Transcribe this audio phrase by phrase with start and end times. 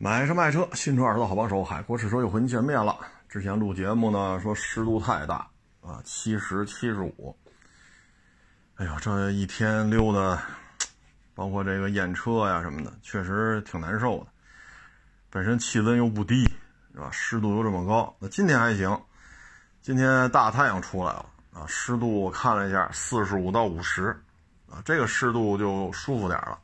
[0.00, 2.96] 买车卖车，新车二手好帮手，海阔试车又和您见面了。
[3.28, 5.44] 之前录节目呢，说湿度太大
[5.80, 7.36] 啊，七十七十五。
[8.76, 10.40] 哎呦，这一天溜的，
[11.34, 14.26] 包括这个验车呀什么的，确实挺难受的。
[15.30, 16.44] 本身气温又不低，
[16.94, 17.10] 是吧？
[17.10, 18.96] 湿度又这么高，那今天还行，
[19.82, 24.16] 今天大太阳出来了啊，湿度我看了一下，四十五到五十
[24.70, 26.56] 啊，这个湿度就舒服点了。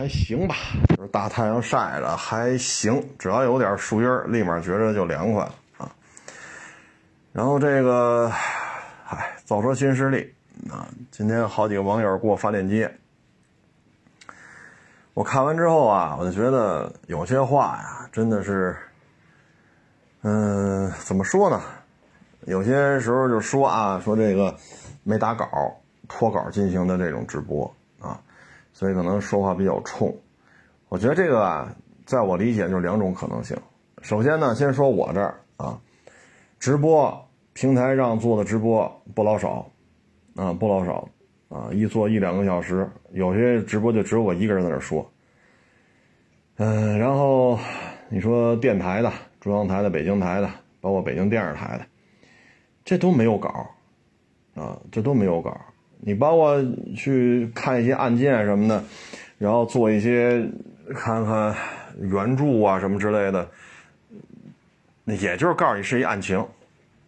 [0.00, 0.56] 还行吧，
[0.96, 5.92] 就是大太阳晒着还行，只要有点树荫，立马觉着就凉快了啊。
[7.32, 8.30] 然后这个，
[9.04, 10.32] 嗨，造车新势力
[10.70, 12.90] 啊，今天好几个网友给我发链接，
[15.12, 18.74] 我看完之后啊，我就觉得有些话呀，真的是，
[20.22, 21.60] 嗯，怎么说呢？
[22.46, 24.56] 有些时候就说啊，说这个
[25.04, 25.46] 没打稿、
[26.08, 27.70] 脱稿进行的这种直播。
[28.80, 30.10] 所以可能说话比较冲，
[30.88, 31.76] 我觉得这个啊，
[32.06, 33.54] 在我理解就是两种可能性。
[34.00, 35.78] 首先呢，先说我这儿啊，
[36.58, 39.70] 直播平台上做的直播不老少，
[40.34, 41.06] 啊不老少，
[41.50, 45.06] 啊一做一两个小时，有些直播就只有我一个人在那说。
[46.56, 47.58] 嗯，然后
[48.08, 50.48] 你说电台的、中央台的、北京台的，
[50.80, 51.84] 包括北京电视台的，
[52.82, 53.66] 这都没有稿，
[54.54, 55.54] 啊这都没有稿。
[56.02, 56.62] 你包括
[56.96, 58.82] 去看一些案件什么的，
[59.38, 60.48] 然后做一些
[60.94, 61.54] 看看
[62.00, 63.48] 原著啊什么之类的，
[65.04, 66.44] 也就是告诉你是一案情，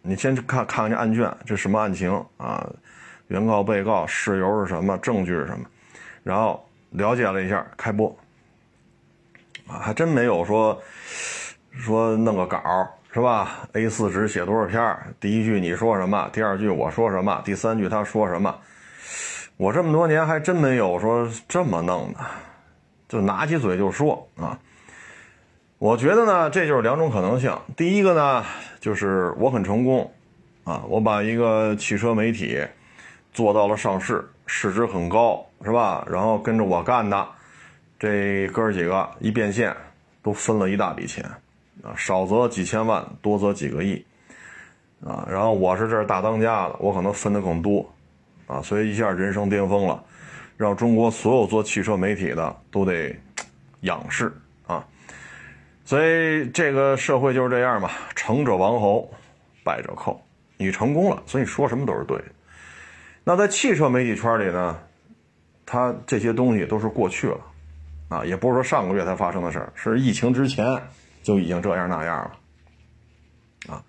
[0.01, 2.69] 你先看看看这案卷，这什么案情啊？
[3.29, 4.97] 原告、被告、事由是什么？
[4.99, 5.65] 证据是什么？
[6.23, 8.15] 然后了解了一下，开播
[9.65, 10.79] 啊，还真没有说
[11.71, 12.61] 说弄个稿
[13.11, 14.97] 是吧？A4 纸写多少篇？
[15.19, 16.29] 第一句你说什么？
[16.31, 17.41] 第二句我说什么？
[17.43, 18.55] 第三句他说什么？
[19.57, 22.19] 我这么多年还真没有说这么弄的，
[23.07, 24.59] 就拿起嘴就说啊。
[25.77, 27.53] 我觉得呢，这就是两种可能性。
[27.75, 28.45] 第一个呢，
[28.79, 30.09] 就是我很成功，
[30.63, 32.65] 啊，我把一个汽车媒体
[33.33, 36.07] 做到了上市，市值很高，是吧？
[36.09, 37.27] 然后跟着我干的
[37.99, 39.75] 这哥几个一变现，
[40.21, 41.23] 都分了一大笔钱，
[41.83, 44.05] 啊，少则几千万，多则几个亿，
[45.05, 47.85] 啊，然后我是这儿大当家的，我可能分的更多。
[48.47, 50.03] 啊，所以一下人生巅峰了，
[50.57, 53.15] 让中国所有做汽车媒体的都得
[53.81, 54.31] 仰视
[54.67, 54.85] 啊！
[55.85, 59.11] 所以这个社会就是这样嘛，成者王侯，
[59.63, 60.25] 败者寇。
[60.57, 62.25] 你成功了，所以说什么都是对的。
[63.23, 64.79] 那在汽车媒体圈里呢，
[65.65, 67.39] 它这些东西都是过去了
[68.09, 70.65] 啊，也不是说上个月才发生的事儿，是疫情之前
[71.21, 72.17] 就已经这样那样
[73.67, 73.83] 了啊。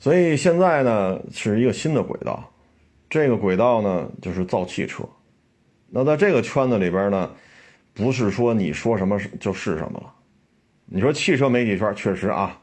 [0.00, 2.50] 所以现在呢，是一个新的轨道。
[3.14, 5.04] 这个轨道呢，就是造汽车。
[5.88, 7.30] 那在这个圈子里边呢，
[7.92, 10.12] 不是说你说什么就是什么了。
[10.84, 12.60] 你说汽车媒体圈确实啊，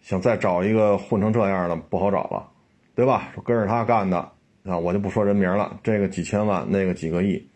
[0.00, 2.48] 想再找一个混成这样的不好找了，
[2.94, 3.34] 对吧？
[3.44, 4.16] 跟着他干的
[4.64, 5.78] 啊，我就不说人名了。
[5.82, 7.46] 这个几千万，那个几个亿，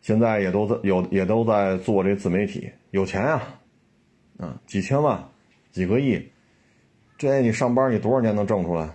[0.00, 3.42] 现在也都在有，也都在做这自媒体，有钱啊，
[4.38, 5.22] 啊，几千万，
[5.70, 6.18] 几个亿，
[7.18, 8.88] 这你上班你多少年能挣出来？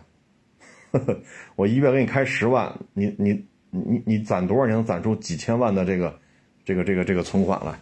[1.55, 6.19] 我一月给你开十万，你你你你攒多少年能攒出几千万的这个
[6.63, 7.79] 这个这个这个存款来，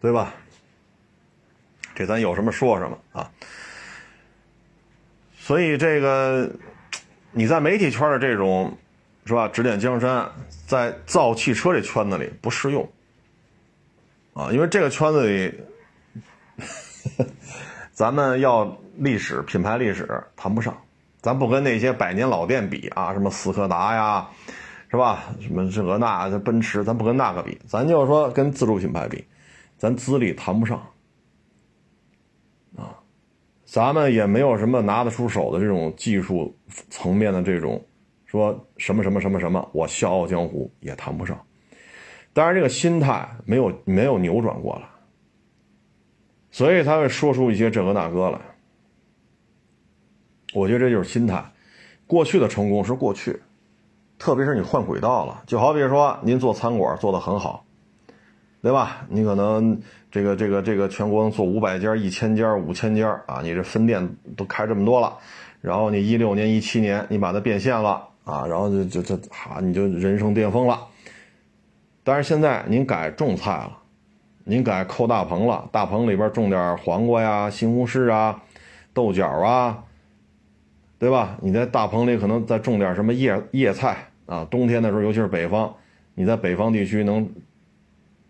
[0.00, 0.34] 对吧？
[1.94, 3.30] 这咱有什么说什么啊。
[5.36, 6.50] 所以这个
[7.32, 8.78] 你在媒体圈的这种
[9.26, 9.48] 是吧？
[9.48, 10.30] 指点江山，
[10.66, 12.90] 在造汽车这圈子里不适用
[14.32, 15.54] 啊，因为这个圈子里。
[18.00, 20.74] 咱们要历史品牌历史谈不上，
[21.20, 24.26] 咱不跟那些百年老店比啊，什么斯柯达呀，
[24.90, 25.24] 是吧？
[25.38, 29.22] 什么这个那奔驰，咱不跟那个比，咱就是说跟自主品牌比，
[29.76, 30.78] 咱资历谈不上
[32.74, 32.96] 啊，
[33.66, 36.56] 咱们也没有什么拿得出手的这种技术
[36.88, 37.84] 层面的这种，
[38.24, 41.38] 说什么什么什么什么，我笑傲江湖也谈不上，
[42.32, 44.88] 当然这个心态没有没有扭转过来。
[46.50, 48.38] 所以他会说出一些这个那个来，
[50.52, 51.44] 我觉得这就是心态。
[52.06, 53.40] 过去的成功是过去，
[54.18, 57.64] 特别是你换轨道了，就好比说您做餐馆做得很好，
[58.62, 59.06] 对吧？
[59.08, 59.80] 你可能
[60.10, 65.16] 这个这个这个全国能做五百家、一千家、五千家啊，你这分店都开这么多了，
[65.60, 70.80] 然后你一六年、一七年你把它变现了啊，然后就就就哈，你就人生巅峰了。
[72.02, 73.79] 但是现在您改种菜了。
[74.44, 78.42] 您改扣大棚了，大棚里边种点黄瓜呀、西红柿啊、
[78.92, 79.84] 豆角啊，
[80.98, 81.38] 对吧？
[81.40, 84.44] 你在大棚里可能再种点什么叶叶菜啊。
[84.50, 85.74] 冬天的时候，尤其是北方，
[86.14, 87.28] 你在北方地区能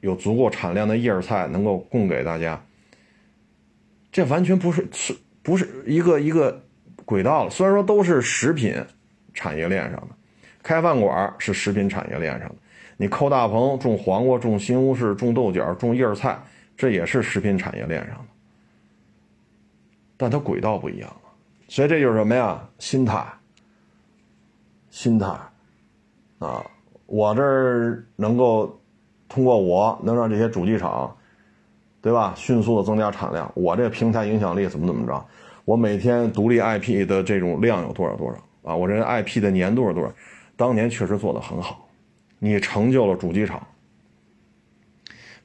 [0.01, 2.61] 有足够产量的叶菜能够供给大家，
[4.13, 6.63] 这完全不是是不是一个一个
[7.05, 7.51] 轨道了。
[7.51, 8.75] 虽然说都是食品
[9.33, 10.09] 产业链上的，
[10.63, 12.55] 开饭馆是食品产业链上的，
[13.01, 16.39] 你扣大棚种黄瓜、种西红柿、种豆角、种叶菜，
[16.77, 18.25] 这也是食品产业链上的，
[20.19, 21.31] 但它轨道不一样了。
[21.67, 22.63] 所以这就是什么呀？
[22.79, 23.25] 心态，
[24.91, 25.27] 心态
[26.41, 26.63] 啊！
[27.07, 28.77] 我这儿能够。
[29.33, 31.17] 通过我能让这些主机厂，
[32.03, 32.35] 对吧？
[32.37, 35.25] 迅速的增加产量，我这平台影响力怎么怎么着？
[35.65, 38.35] 我每天独立 IP 的这种量有多少多少
[38.69, 38.75] 啊？
[38.75, 40.13] 我这 IP 的年度是多少？
[40.57, 41.89] 当年确实做得很好，
[42.41, 43.65] 你成就了主机厂。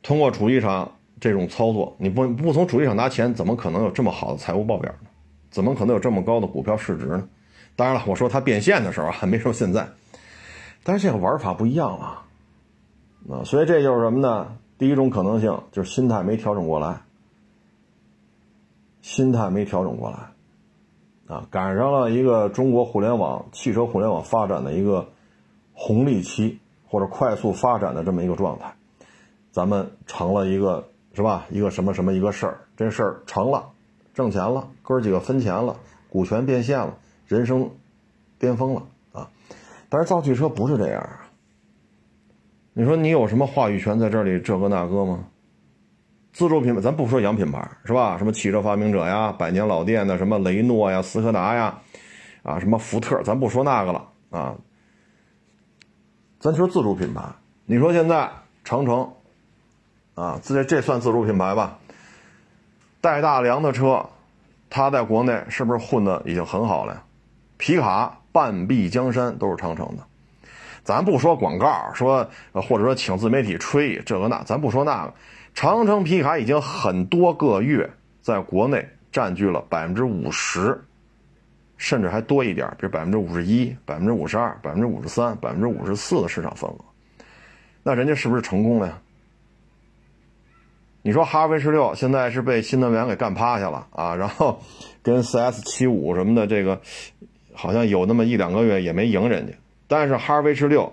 [0.01, 5.09] 通过主机厂这种操作，你不不从主机厂拿钱，怎么可能有这么好的财务报表呢？
[5.51, 7.29] 怎么可能有这么高的股票市值呢？
[7.75, 9.87] 当然了，我说它变现的时候还没说现在，
[10.83, 12.23] 但是这个玩法不一样了。
[13.29, 14.57] 啊，所以这就是什么呢？
[14.77, 17.01] 第一种可能性就是心态没调整过来，
[19.01, 25.09] 心态没调整过来，啊，赶上了一个中国互联网、汽车互联网发展的一个
[25.73, 26.59] 红利期
[26.95, 28.73] 或者快速发展的这么一个状态，
[29.51, 30.81] 咱们成了一个
[31.13, 31.45] 是吧？
[31.49, 33.67] 一个什么什么一个事儿，这事儿成了，
[34.13, 35.75] 挣钱了，哥几个分钱了，
[36.09, 36.95] 股权变现了，
[37.27, 37.69] 人生
[38.39, 39.29] 巅峰了啊！
[39.89, 41.27] 但是造汽车不是这样啊。
[42.71, 44.39] 你说你有什么话语权在这里？
[44.39, 45.25] 这个那个吗？
[46.31, 48.17] 自主品牌，咱不说洋品牌，是吧？
[48.17, 51.77] 什么汽车发明者呀，百年老店的什么雷诺呀、斯柯达呀，
[52.41, 54.55] 啊，什么福特，咱不说那个了啊。
[56.45, 57.23] 咱说自主品牌，
[57.65, 58.29] 你说现在
[58.63, 59.11] 长城，
[60.13, 61.79] 啊，这这算自主品牌吧？
[63.01, 64.05] 带大梁的车，
[64.69, 67.01] 它在国内是不是混的已经很好了呀？
[67.57, 70.03] 皮卡半壁江山都是长城的。
[70.83, 75.13] 咱不说广告，说或者说请自媒体吹这个那，咱不说那个。
[75.55, 77.89] 长城皮卡已经很多个月
[78.21, 80.79] 在国内占据了百分之五十，
[81.77, 86.77] 甚至还多一点，比如百分之五十一、百分之五十二、百分之五十三、百分之五十四的市场份额。
[87.83, 88.99] 那人家是不是成功了呀？
[91.03, 94.59] 你说哈弗 H 六现在是被新能源给干趴下了啊，然后
[95.03, 96.81] 跟 CS 七五什么的这个，
[97.53, 99.53] 好像有那么一两个月也没赢人家。
[99.87, 100.91] 但是哈弗 H 六，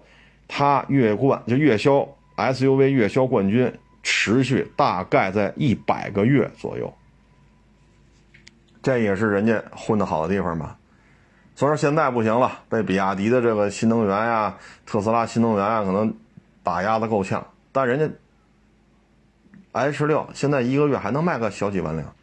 [0.48, 2.06] 它月冠就月销
[2.36, 6.92] SUV 月销冠军，持续大概在一百个月左右。
[8.82, 10.76] 这也是人家混得好的地方吧？
[11.54, 14.56] 所以说现在不行了，被比亚迪的这个新能源呀、
[14.86, 16.14] 特斯拉新能源啊，可能
[16.62, 17.46] 打压的够呛。
[17.72, 18.10] 但人家
[19.72, 22.14] H 六现在一个月还能卖个小几万辆，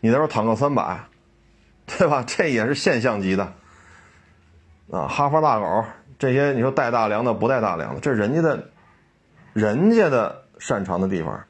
[0.00, 1.00] 你再说坦克三百，
[1.86, 2.22] 对吧？
[2.26, 3.52] 这也是现象级的。
[4.90, 5.84] 啊，哈佛大狗
[6.18, 8.70] 这些，你说带大梁的不带大梁的，这人家的，
[9.52, 11.44] 人家的擅长的地方，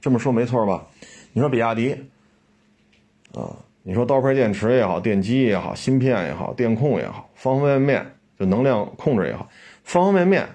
[0.00, 0.86] 这么说没错吧？
[1.32, 2.10] 你说比亚迪，
[3.38, 9.48] 啊，你说刀片电池也好，电机也好，芯片也好，电控也好，方方面面就能量控制也好，
[9.84, 10.48] 方方面面，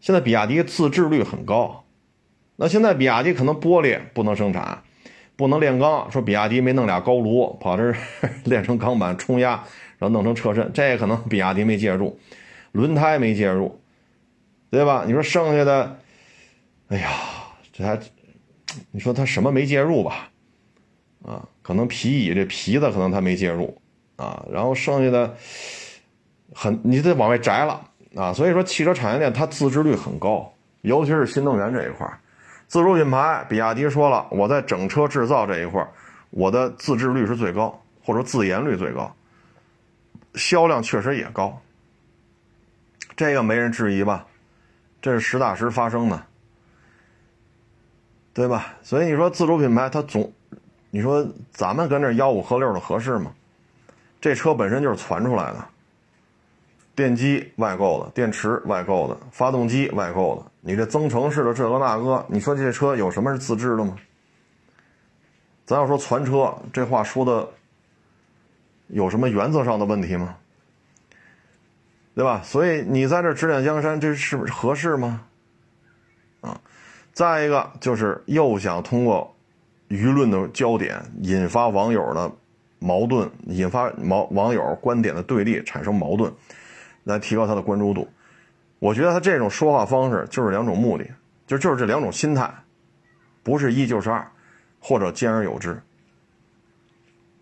[0.00, 1.84] 现在比亚迪自制率很高。
[2.56, 4.82] 那现在比亚迪可能玻璃不能生产，
[5.36, 7.94] 不能炼钢，说比亚迪没弄俩高炉，跑这
[8.44, 9.62] 炼成钢板冲压。
[9.98, 12.18] 然后弄成车身，这可能比亚迪没介入，
[12.72, 13.80] 轮胎没介入，
[14.68, 15.04] 对吧？
[15.06, 15.98] 你说剩下的，
[16.88, 17.10] 哎呀，
[17.72, 17.98] 这还，
[18.90, 20.28] 你说他什么没介入吧？
[21.24, 23.76] 啊，可能皮椅这皮子可能他没介入
[24.14, 25.34] 啊，然后剩下的
[26.54, 28.32] 很，你得往外摘了啊。
[28.32, 32.08] 所以说，汽车产业链它自制率很高，尤其是新能源这一块
[32.68, 35.84] 自主品牌比亚迪说了，我在整车制造这一块
[36.30, 39.12] 我的自制率是最高，或者说自研率最高。
[40.36, 41.60] 销量确实也高，
[43.16, 44.24] 这个没人质疑吧？
[45.02, 46.22] 这是实打实发生的，
[48.32, 48.74] 对吧？
[48.84, 50.32] 所以你说自主品牌它总，
[50.96, 51.22] 你说
[51.52, 53.30] 咱们跟这吆五喝六的合适吗？
[54.18, 55.62] 这车本身就是传出来的，
[56.94, 63.94] 电机外购的，电池外购的，发动机外购的，你这增程式的这个那个，你说这车有什么是自制的吗？
[65.66, 67.46] 咱要说传车，这话说的。
[68.86, 70.34] 有什么原则上的问题吗？
[72.14, 72.40] 对吧？
[72.42, 75.20] 所以你在这指点江山，这是合适吗？
[76.40, 76.58] 啊，
[77.12, 79.35] 再一个就是又想通过
[79.88, 82.30] 舆论的焦点引发网友的
[82.78, 86.32] 矛盾，引发网网友观点的对立，产生矛盾，
[87.04, 88.08] 来提高他的关注度。
[88.78, 91.04] 我觉得他这种说话方式就是两种目的，
[91.46, 92.52] 就就是这两种心态，
[93.42, 94.26] 不是一就是二，
[94.80, 95.80] 或者兼而有之。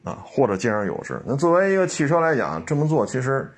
[0.05, 1.19] 啊，或者兼而有之。
[1.25, 3.51] 那作为一个汽车来讲，这么做其实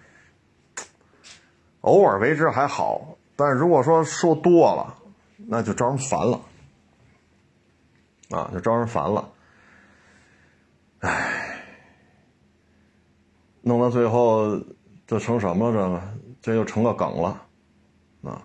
[1.81, 4.95] 偶尔为之还好，但如果说说多了，
[5.49, 6.41] 那就招人烦了，
[8.31, 9.33] 啊，就招人烦了。
[11.01, 11.61] 唉，
[13.63, 14.61] 弄到最后，
[15.07, 15.73] 这成什么了？
[15.73, 16.03] 这个，
[16.43, 17.43] 这就成个梗了，
[18.23, 18.43] 啊，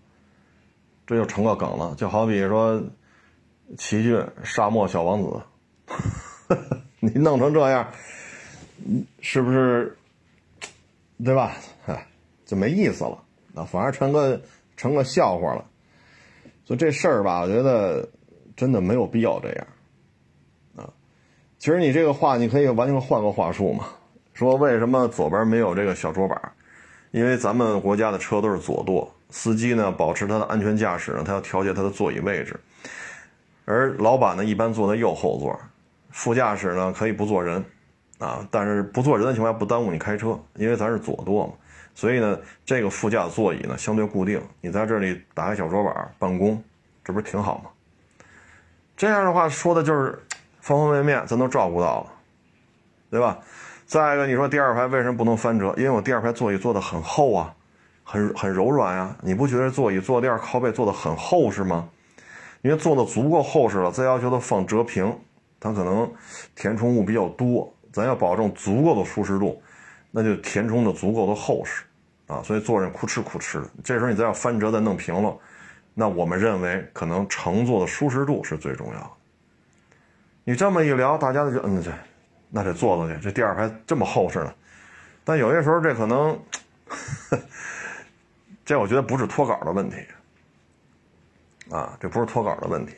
[1.08, 1.96] 这就成个梗了。
[1.96, 2.82] 就好比说，
[3.78, 5.42] 奇骏沙漠小王子，
[7.00, 7.88] 你弄成这样，
[9.22, 9.98] 是不是？
[11.24, 11.56] 对吧？
[11.86, 12.08] 哎，
[12.46, 13.24] 就没意思了，
[13.56, 14.42] 啊，反而成个
[14.76, 15.66] 成个笑话了。
[16.66, 18.10] 所以这事儿吧，我觉得
[18.62, 19.68] 真的没有必要这样。
[20.76, 20.88] 啊
[21.58, 23.86] 其实你这个话，你可以完全换个话术嘛，
[24.36, 26.40] 说为什么左边没有这个小桌板？
[27.10, 32.60] 因为咱们国家的车都是左舵，司机呢保持他的安全驾驶呢，他要调节他的座椅位置，
[33.66, 35.60] 而老板呢一般坐在右后座，
[36.12, 37.66] 副驾驶呢可以不坐人，
[38.20, 41.54] 啊，但是不坐人的情况下不耽误你开车，因为咱是左舵嘛，
[41.96, 46.64] 所以呢这个副驾座椅呢相对固定，你在这里打开小桌板办公，
[47.04, 47.72] 这不是挺好吗？
[49.02, 50.16] 这样的话说的就是。
[50.62, 52.08] 方方面面咱都照顾到了，
[53.10, 53.40] 对吧？
[53.88, 55.74] 再一个，你说第二排为什么不能翻折？
[55.76, 57.52] 因为我第二排座椅做的很厚啊，
[58.04, 59.16] 很很柔软呀。
[59.24, 61.90] 你不觉得座椅坐垫靠背做的很厚实吗？
[62.62, 65.12] 因为做的足够厚实了，再要求它放折平，
[65.60, 66.08] 它可能
[66.54, 69.60] 填充物比较多，咱要保证足够的舒适度，
[70.12, 71.82] 那就填充的足够的厚实
[72.28, 72.40] 啊。
[72.44, 73.68] 所以坐着哭哧哭哧的。
[73.84, 75.36] 这时候你再要翻折再弄平了，
[75.94, 79.12] 那我们认为可能乘坐的舒适度是最重要的。
[80.44, 81.92] 你这么一聊，大家就嗯这，
[82.50, 83.20] 那得坐坐去。
[83.22, 84.54] 这第二排这么厚实呢，
[85.24, 86.40] 但有些时候这可能，
[88.66, 89.98] 这我觉得不是脱稿的问题，
[91.70, 92.94] 啊，这不是脱稿的问题。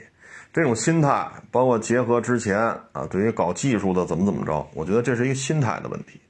[0.53, 2.57] 这种心态，包括结合之前
[2.91, 6.21] 啊，对于搞技术的怎么怎么着，我觉得这是一个心态的问题，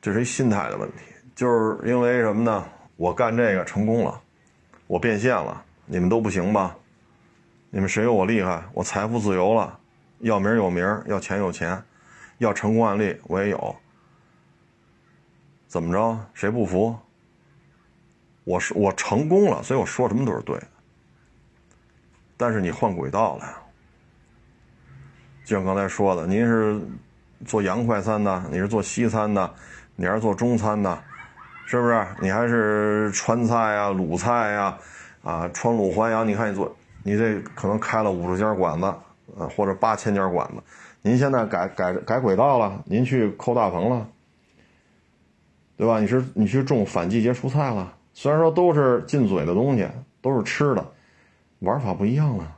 [0.00, 0.96] 这是一心态的问题。
[1.36, 2.66] 就是因为什么呢？
[2.96, 4.20] 我干这个成功了，
[4.88, 6.74] 我变现了，你们都不行吧？
[7.70, 8.64] 你们谁有我厉害？
[8.72, 9.78] 我财富自由了。
[10.20, 11.80] 要名有名，要钱有钱，
[12.38, 13.76] 要成功案例我也有。
[15.68, 16.18] 怎么着？
[16.34, 16.98] 谁不服？
[18.44, 20.66] 我是我成功了，所以我说什么都是对的。
[22.38, 23.62] 但是你换轨道了，
[25.44, 26.80] 就像刚才说的，您是
[27.44, 29.54] 做洋快餐的，你是做西餐的，
[29.94, 31.04] 你还是做中餐的，
[31.68, 32.06] 是不是？
[32.22, 34.78] 你还是川菜呀、鲁菜呀，
[35.22, 38.94] 啊，川鲁淮扬，你看你做，你这可能开了五十家馆子。
[39.36, 40.62] 呃，或者八千家馆子，
[41.02, 44.08] 您现在改改改轨道了，您去扣大棚了，
[45.76, 46.00] 对吧？
[46.00, 49.86] 你是你去种反季节蔬菜了，虽然说都是进嘴的东西，
[50.22, 50.84] 都是吃的，
[51.58, 52.56] 玩法不一样了，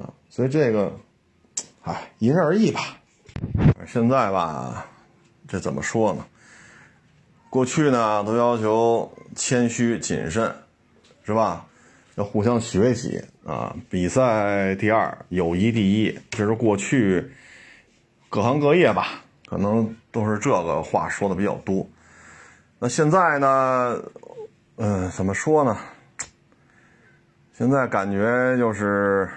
[0.00, 0.92] 啊，所以这个，
[1.82, 2.80] 哎，因人而异吧。
[3.86, 4.86] 现在吧，
[5.48, 6.24] 这怎么说呢？
[7.54, 10.52] 过去呢，都要求谦虚谨慎，
[11.24, 11.64] 是吧？
[12.16, 13.72] 要互相学习啊！
[13.88, 17.30] 比赛第二，友谊第一，这是过去
[18.28, 21.88] 各行各业吧，可能都是这个话说的比较多。
[22.80, 24.02] 那现在呢？
[24.74, 25.78] 嗯，怎么说呢？
[27.56, 29.30] 现在感觉就是，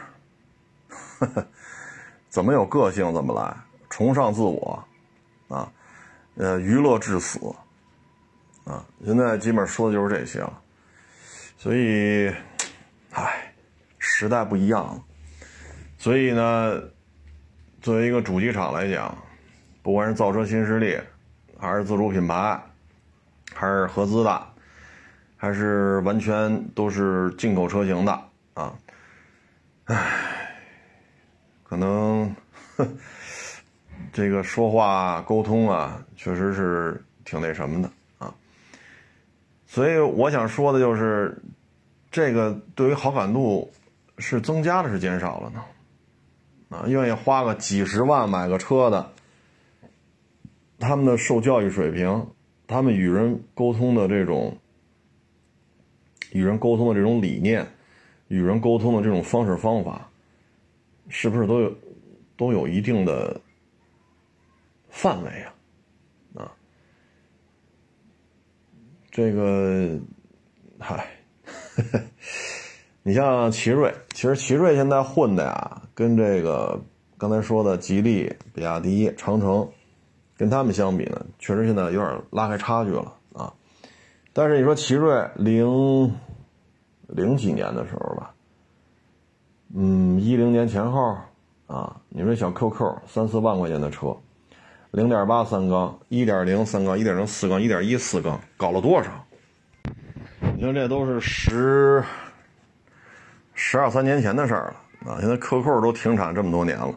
[2.29, 3.55] 怎么有个性怎么来，
[3.91, 4.83] 崇尚自我
[5.49, 5.71] 啊，
[6.35, 7.37] 呃，娱乐至死
[8.67, 8.85] 啊！
[9.05, 10.61] 现在基本说的就是这些了，
[11.57, 12.31] 所以。
[13.13, 13.51] 唉，
[13.97, 15.03] 时代不一样了，
[15.97, 16.79] 所以呢，
[17.81, 19.17] 作为一个主机厂来讲，
[19.81, 20.95] 不管是造车新势力，
[21.57, 22.61] 还是自主品牌，
[23.55, 24.47] 还是合资的，
[25.35, 28.11] 还是完全都是进口车型的
[28.53, 28.75] 啊，
[29.85, 30.51] 唉，
[31.63, 32.35] 可能
[34.13, 37.91] 这个说话沟通啊，确实是挺那什么的，
[39.67, 41.37] 所以我想说的就是。
[42.09, 43.69] 这个对于好感度
[44.17, 45.63] 是增加了是减少了呢？
[46.69, 49.11] 啊，愿意花个几十万买个车的，
[50.79, 52.27] 他们的受教育水平，
[52.65, 54.57] 他们与人沟通的这种，
[56.31, 57.67] 与人沟通的这种理念，
[58.29, 60.09] 与人沟通的这种方式方法，
[61.09, 61.75] 是不是都有
[62.37, 63.39] 都有一定的
[64.89, 65.53] 范围啊？
[69.17, 69.99] 这个，
[70.77, 71.07] 嗨。
[73.01, 76.79] 你像奇瑞，其实奇瑞现在混的呀，跟这个
[77.17, 79.67] 刚才说的吉利、比亚迪、长城，
[80.37, 83.51] 跟他们相比呢，确实现在有点拉开差距了啊。
[84.33, 86.15] 但是你说奇瑞零
[87.07, 88.35] 零几年的时候吧，
[89.73, 91.17] 嗯，一零年前后
[91.65, 94.15] 啊，你说小 QQ 三四万块钱的车，
[94.97, 99.11] 零点八三缸、一点零三缸、一点零四缸、一点一四缸，搞了多少？
[100.55, 102.03] 你说这都是十
[103.53, 105.17] 十二三年前的事儿了啊！
[105.19, 106.91] 现在克扣都停产这么多年了。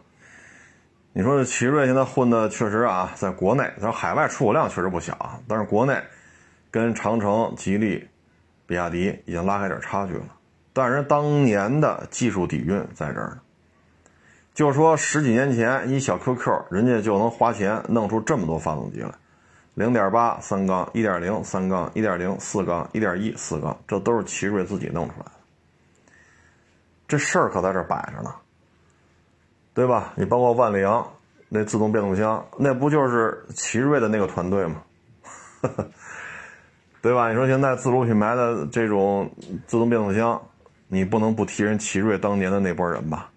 [1.13, 5.95] 你说这奇瑞现在混的确实啊，在国内，咱海外出口量确实不小，但是国内
[6.71, 8.03] 跟长城、吉利、
[8.65, 10.25] 比亚迪已经拉开点差距了。
[10.73, 13.37] 但是当年的技术底蕴在这儿呢。
[14.61, 19.11] 就说十几年前一小 QQ，人家就能花钱弄出这么多发动机来，
[19.73, 25.31] 零点八三缸、一点零三缸、一点零四缸、一点一四缸，这都是奇瑞自己弄出来的。
[27.07, 28.35] 这事儿可在这摆着呢，
[29.73, 30.13] 对吧？
[30.15, 31.11] 你包括万里扬
[31.49, 34.83] 那自动变速箱，那不就是奇瑞的那个团队吗？
[37.01, 37.29] 对吧？
[37.29, 39.27] 你说现在自主品牌的这种
[39.65, 40.39] 自动变速箱，
[40.87, 43.27] 你不能不提人奇瑞当年的那波人吧？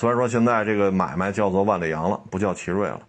[0.00, 3.02] 虽然说现在这个买卖叫做万里扬了，不叫奇瑞了，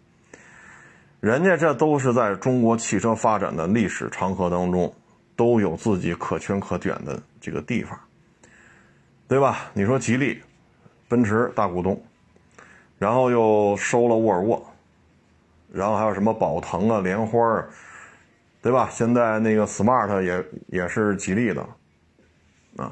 [1.21, 4.93] 人家这都是在中国汽车发展的历史长河当中，
[5.38, 7.98] 都有自己可圈可点的这个地方。
[9.25, 9.71] 对吧？
[9.71, 10.41] 你说吉利、
[11.07, 11.98] 奔驰大股东，
[13.00, 14.62] 然后又收了沃尔沃，
[15.71, 17.69] 然后还有什么宝腾啊、莲花儿，
[18.62, 18.89] 对吧？
[18.91, 21.62] 现在那个 smart 也也是吉利的，
[22.75, 22.91] 啊，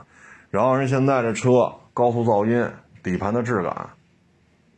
[0.49, 1.49] 然后人现在这车
[1.93, 2.65] 高速噪音、
[3.03, 3.89] 底盘的质感，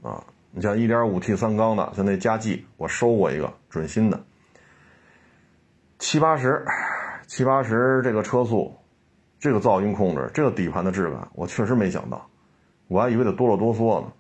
[0.02, 4.24] 啊，你像 1.5T 三缸的，像那佳绩，我收过一个准新的，
[6.00, 6.66] 七八十，
[7.28, 8.76] 七八十这个车速。
[9.44, 12.30] 这个噪音控制，这个底盘的质感，我确实没想到，
[12.88, 14.14] 我还以为得哆啰哆嗦呢。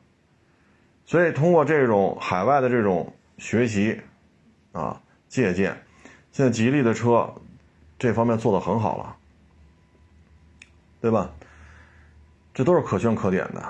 [1.06, 4.02] 所以通过这种海外的这种学习，
[4.72, 5.80] 啊，借鉴，
[6.32, 7.32] 现在吉利的车
[8.00, 9.16] 这方面做的很好了，
[11.00, 11.30] 对吧？
[12.52, 13.62] 这都是可圈可点的。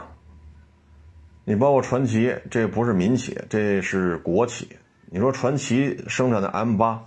[1.52, 4.70] 你包括传祺，这不是民企，这是国企。
[5.08, 7.04] 你说传祺生产的 M 八，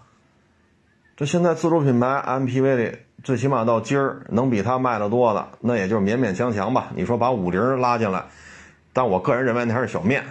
[1.17, 2.99] 这现在自主品牌 MPV 的。
[3.23, 6.93] 最起码到今儿能比它卖的多的，那也就勉勉强强吧。
[6.95, 8.27] 你说把五菱拉进来，
[8.93, 10.23] 但我个人认为那还是小面，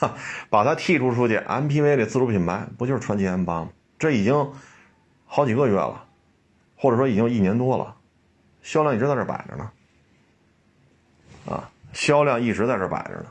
[0.50, 1.38] 把它剔除出去。
[1.38, 3.70] MPV 的自主品牌不就是传祺 M 八吗？
[3.98, 4.52] 这已经
[5.24, 6.04] 好几个月了，
[6.76, 7.96] 或者说已经一年多了，
[8.60, 9.70] 销量一直在这摆着呢。
[11.46, 13.26] 啊，销量一直在这摆着呢，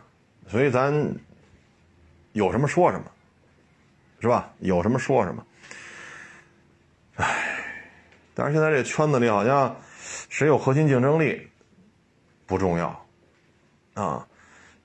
[0.54, 0.94] 所以咱
[2.34, 3.06] 有什么说什么，
[4.20, 4.54] 是吧？
[4.60, 5.44] 有什么说什么。
[7.16, 7.26] 唉。
[8.36, 9.76] 但是现在这圈子里好像
[10.30, 11.42] 谁有核心竞争力
[12.46, 13.06] 不重要
[13.96, 14.28] 啊，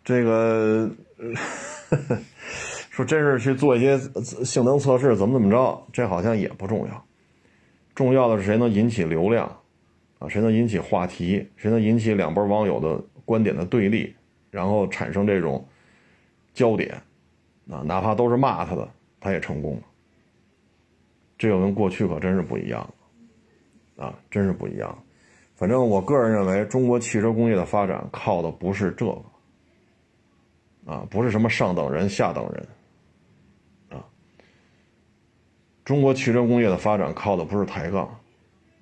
[0.02, 0.90] 这个
[2.88, 3.98] 说真是去做一些
[4.46, 7.06] 性能测试怎么怎么着，这好像也不重要，
[7.94, 9.46] 重要的是谁能引起流量
[10.18, 14.16] 啊，谁能引起话题，谁能引起两波网友的观点的对立，
[14.50, 15.66] 然后产生这种
[16.54, 16.94] 焦点
[17.70, 18.88] 啊，哪怕都是骂他的，
[19.20, 19.82] 他也成功了，
[21.36, 22.88] 这个跟过去可真是不一样。
[23.96, 24.96] 啊，真是不一样。
[25.56, 32.68] 反正我个人认为，中国汽车工业的发展靠的不是这个，啊，不是什么上等人、下等人，
[33.88, 34.06] 啊，
[35.84, 38.08] 中国汽车工业的发展靠的不是抬杠，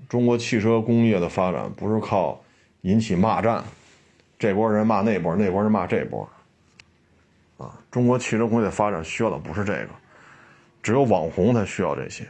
[0.07, 2.39] 中国汽车工业的发展不是靠
[2.83, 3.65] 引起骂战，
[4.39, 6.29] 这波人骂那波，那波人骂这波，
[7.59, 9.89] 啊，中国汽车工业的发展需要的不是这个，
[10.83, 12.27] 只有网红才需要这些。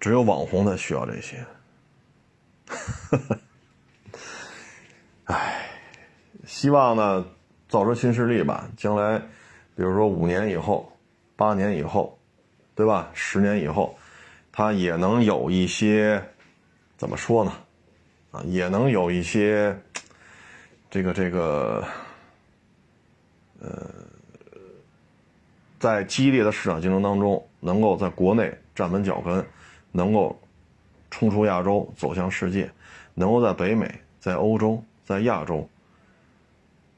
[0.00, 1.44] 只有网红才需要这些，
[5.24, 5.68] 唉，
[6.46, 7.26] 希望呢
[7.68, 8.70] 造出新势力吧。
[8.76, 9.18] 将来，
[9.74, 10.96] 比如说五年以后、
[11.34, 12.16] 八年以后，
[12.76, 13.10] 对吧？
[13.12, 13.98] 十年以后，
[14.52, 16.22] 它也能有一些
[16.96, 17.52] 怎么说呢？
[18.30, 19.76] 啊，也能有一些
[20.90, 21.84] 这个这个，
[23.60, 23.70] 呃，
[25.78, 29.44] 在激烈的市场竞争当中，能够在国内站稳脚跟。
[29.90, 30.38] 能够
[31.10, 32.70] 冲出亚洲，走向世界，
[33.14, 35.66] 能够在北美、在欧洲、在亚洲，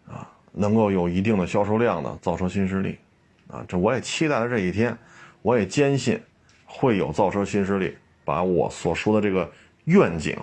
[0.09, 2.99] 啊，能够有一定的销售量的，造车新势力，
[3.47, 4.95] 啊，这我也期待着这一天，
[5.40, 6.21] 我也坚信
[6.66, 9.49] 会有造车新势力把我所说的这个
[9.85, 10.37] 愿景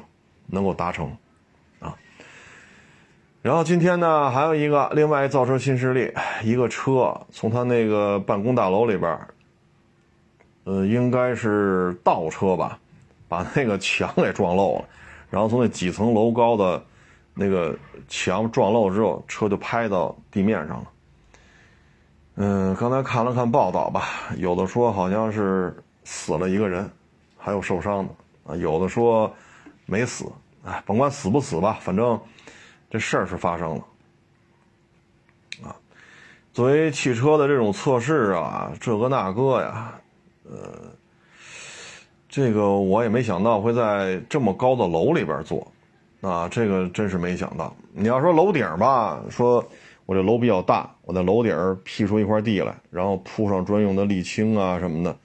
[0.48, 1.16] 能够达成，
[1.80, 1.96] 啊。
[3.42, 6.12] 然后今天呢，还有一个另外一造车新势力，
[6.44, 9.20] 一个车从他那个办公大楼里边。
[10.64, 12.78] 呃，应该是倒车吧，
[13.30, 14.86] 把那个墙给撞漏了，
[15.30, 16.84] 然后从那几层楼高的
[17.34, 17.74] 那个
[18.10, 20.84] 墙撞漏之后，车就拍到地面上了。
[22.36, 26.92] 嗯，刚才看了看报道吧，有的说好像是死了一个人，
[27.38, 28.14] 还有受伤的
[28.52, 29.34] 啊，有的说
[29.88, 30.26] 没死，
[30.64, 32.20] 哎，甭管死不死吧，反正
[32.92, 33.84] 这事儿是发生了。
[35.64, 35.76] 啊，
[36.54, 39.94] 作为汽车的这种测试啊，这个那个呀。
[40.50, 40.58] 呃，
[42.30, 45.70] 这个我也没想到会在这么高的楼里边做，
[46.22, 47.76] 啊，这个真是没想到。
[47.92, 49.66] 你要说楼顶吧，说
[50.06, 55.18] 我这楼比较大，我在楼顶辟出一块地来，然后铺上专用的沥青啊什么的，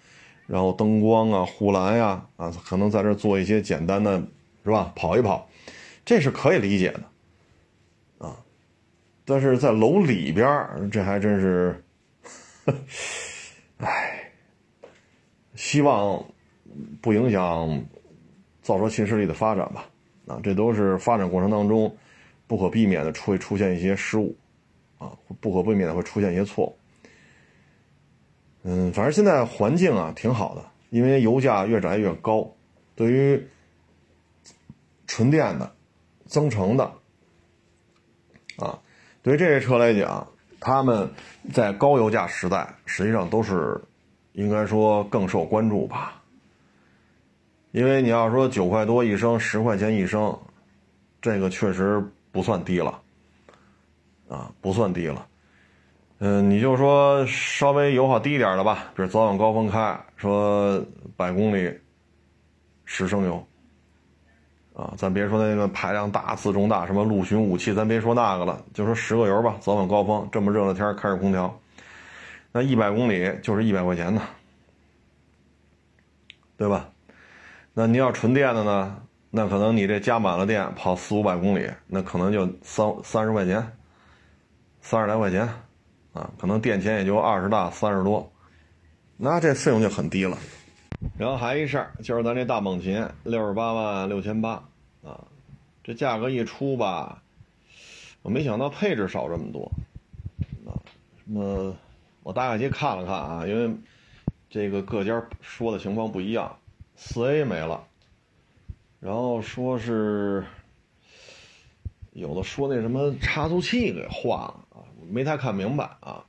[0.49, 4.21] 然后灯光啊、护栏呀，啊，可能在这做一些简单的，
[4.65, 4.93] 是吧？
[4.95, 5.49] 跑一跑，
[6.05, 8.37] 这是可以理解的，啊。
[9.25, 11.85] 但是在楼里边，这还真是，
[13.79, 14.31] 唉，
[15.55, 16.25] 希望
[17.01, 17.85] 不影响
[18.63, 19.89] 造车新势力的发展吧。
[20.27, 21.93] 啊，这都是发展过程当中
[22.47, 24.37] 不可避免的会出现一些失误，
[24.99, 26.79] 啊，不可避免的会出现一些错误。
[28.63, 32.49] 嗯，反正现在环境啊挺好的，因为油价越涨越高，
[32.95, 33.45] 对于
[35.13, 35.71] 纯电的、
[36.25, 36.91] 增程的，
[38.57, 38.79] 啊，
[39.21, 40.27] 对于这些车来讲，
[40.59, 41.07] 他们
[41.53, 43.79] 在高油价时代，实际上都是
[44.33, 46.19] 应该说更受关注吧。
[47.73, 50.35] 因为你要说九块多一升，十块钱一升，
[51.21, 52.99] 这个确实不算低了，
[54.31, 55.27] 啊，不算低了。
[56.21, 60.83] 嗯，你就说稍微油耗低一点的吧，比如早晚高峰开，说
[61.19, 61.79] 百公里
[62.87, 63.47] 十升油，
[64.75, 71.55] 啊，咱别说那个排量大、自重大，什么陆巡武器，咱别说那个了，就说十个油吧，早晚高峰这么热的天开着空调，
[72.53, 74.23] 那一百公里就是一百块钱呢，
[76.57, 76.89] 对吧？
[77.75, 78.97] 那你要纯电的呢？
[79.31, 83.67] 那可能你这加满了电跑四五百公里，那可能就三三十块钱，
[84.81, 85.49] 三十来块钱，
[86.13, 88.31] 啊，可能电钱也就二十大三十多，
[89.17, 90.37] 那这费用就很低了。
[91.19, 94.63] 然后还一事儿，就是咱这大猛禽六十八万六千八，
[95.05, 95.25] 啊，
[95.85, 97.23] 这价格一出吧，
[98.23, 99.71] 我没想到配置少这么多，
[100.67, 100.75] 啊，
[101.25, 101.77] 什么？
[102.25, 103.75] 我大概去看了看啊，因为
[104.49, 106.57] 这个各家说的情况不一样。
[106.95, 107.85] 四 A 没了，
[109.01, 110.45] 然后说是
[112.13, 116.25] 有的说那什么差速器给换了啊，没太看明白啊。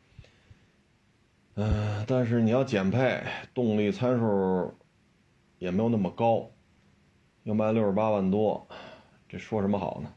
[1.56, 3.22] 嗯，但是你要减配，
[3.54, 4.74] 动力参数
[5.60, 6.50] 也没有那么高，
[7.44, 8.68] 要卖六十八万多，
[9.30, 10.12] 这说什么好呢？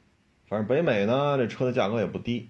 [0.49, 2.49] 反正北美呢，这车的价格也不低。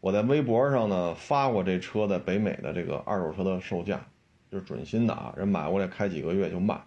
[0.00, 4.06] 我在微博上呢发过这车在北美的这个二手车的售价，
[4.50, 6.80] 就是准新的啊，人买过来开几个月就卖。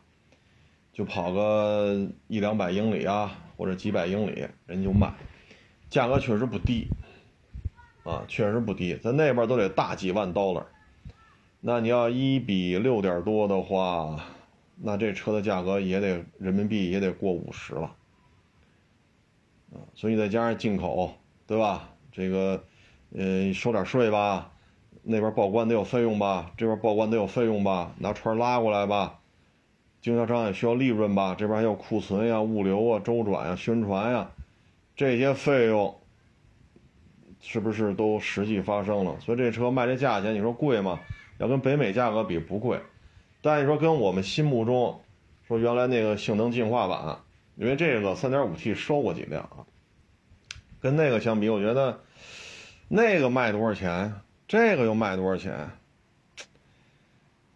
[0.93, 5.13] 就跑个一两百英里啊，或者几百英里，人就卖，
[5.91, 6.87] 价格确实不低，
[8.03, 10.63] 啊，确实不低，在那边都得大几万 dollar，
[11.59, 14.23] 那你要一比六点多的话，
[14.75, 17.95] 那这车的价格也得人民币也得过五十了，
[19.73, 21.13] 啊，所以再加上进口，
[21.45, 21.89] 对吧？
[22.11, 22.63] 这个，
[23.15, 24.51] 呃，收点税吧，
[25.03, 29.19] 那边报关得有费用吧，这边报关得有费用吧，拿船拉过来吧。
[29.99, 31.35] 经销商也需要利润吧？
[31.35, 34.29] 这边还有库存呀、物流啊、周转呀、宣传呀，
[34.95, 35.95] 这些费用
[37.41, 39.19] 是不是都实际发生了？
[39.19, 40.99] 所以这车卖这价钱，你说贵吗？
[41.37, 42.81] 要跟北美价格比不贵，
[43.41, 45.01] 但你说跟我们心目中
[45.47, 47.19] 说原来那个性能进化版，
[47.55, 49.65] 因为这个 3.5T 收过几辆啊，
[50.79, 52.01] 跟那个相比，我觉得
[52.87, 55.69] 那个卖多少钱，这个又卖多少钱？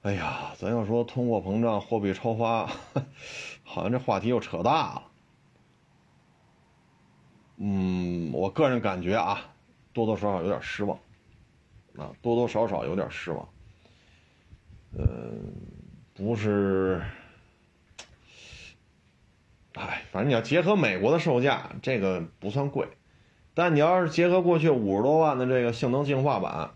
[0.03, 2.65] 哎呀，咱要说通货膨胀、货币超发，
[3.63, 5.03] 好像这话题又扯大了。
[7.57, 9.53] 嗯，我个人感觉啊，
[9.93, 10.97] 多多少少有点失望，
[11.97, 13.47] 啊，多多少少有点失望。
[14.97, 15.05] 呃，
[16.13, 17.01] 不是，
[19.73, 22.87] 哎，反正你要结合美国的售价，这个不算贵，
[23.53, 26.71] 但你要是结合过去五十多万的这个性能进化版，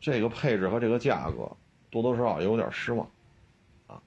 [0.00, 1.56] 这个配置和这个价格。
[1.90, 3.10] 多多少少有点失望，
[3.88, 4.00] 啊，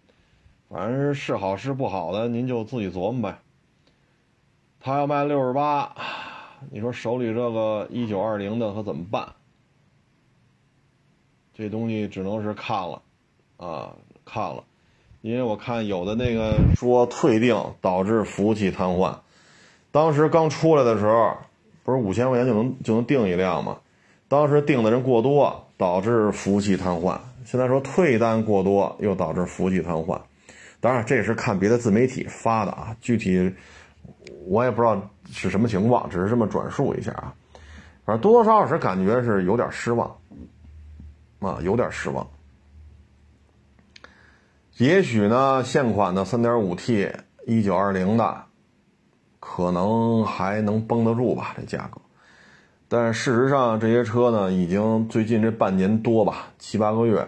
[0.70, 3.40] 反正是好是不好的，您就自己琢磨呗。
[4.80, 5.94] 他要卖六十八，
[6.72, 9.34] 你说手里这个一九二零的可怎么办？
[11.54, 13.02] 这东西只能是看了，
[13.64, 13.96] 啊，
[14.26, 14.62] 看了，
[15.22, 19.16] 因为我看有的那个说退订导致服务器瘫痪，
[19.90, 21.38] 当时刚出来的时候，
[21.84, 23.78] 不是五千块钱就能就能订一辆吗？
[24.28, 27.18] 当时订的人过多，导致服务器瘫痪。
[27.46, 30.20] 现在说退单过多，又导致服务器瘫痪。
[30.82, 33.54] 当然，这也是看别的自媒体发的啊，具体
[34.46, 37.34] 我也不知道是什么情况，只是这么转述一下啊。
[38.04, 40.14] 反正多多少少是感觉是有点失望
[41.40, 42.28] 啊，有点失望。
[44.78, 47.12] 也许呢，现款的 3.5T
[47.46, 48.46] 1920的
[49.40, 52.02] 可能还能绷得住吧，这价格。
[52.88, 57.28] 但事实上，这些车呢，已经最近这半年多吧，七八个月，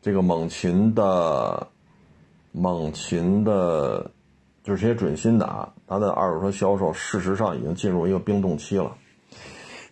[0.00, 1.66] 这个猛禽的
[2.52, 4.10] 猛禽的
[4.64, 8.96] 就是这些准新的啊，它的二手车销售事实上已经进入一个冰冻期了。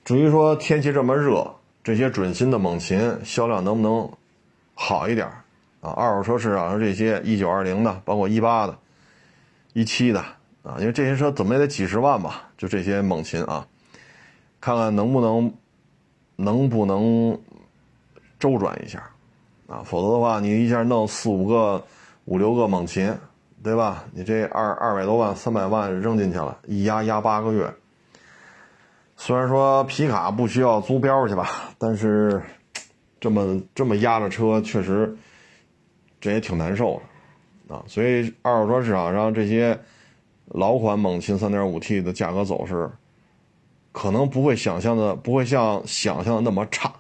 [0.03, 4.11] 至于说天气这么热，这些准新的猛禽销量能不能
[4.75, 5.31] 好一点
[5.81, 5.91] 啊？
[5.91, 8.77] 二手车市场上这些一九二零的，包括一八的、
[9.73, 10.21] 一七的
[10.63, 12.49] 啊，因为这些车怎么也得几十万吧？
[12.57, 13.67] 就这些猛禽啊，
[14.61, 15.53] 看看能不能
[16.37, 17.39] 能不能
[18.39, 19.03] 周转一下
[19.69, 19.83] 啊？
[19.85, 21.85] 否则的话，你一下弄四五个、
[22.25, 23.15] 五六个猛禽。
[23.63, 24.05] 对吧？
[24.13, 27.71] 你这二二百多万、三百万扔进去了，一压压八个月。
[29.19, 32.41] 虽然说皮卡不需要租标去吧，但是
[33.21, 35.15] 这么这么压着车，确实
[36.21, 37.01] 这也挺难受
[37.69, 37.85] 的啊。
[37.87, 39.79] 所以二手车市场上这些
[40.47, 42.91] 老款猛禽 3.5T 的价格走势，
[43.93, 46.93] 可能不会想象的不会像想象的那么差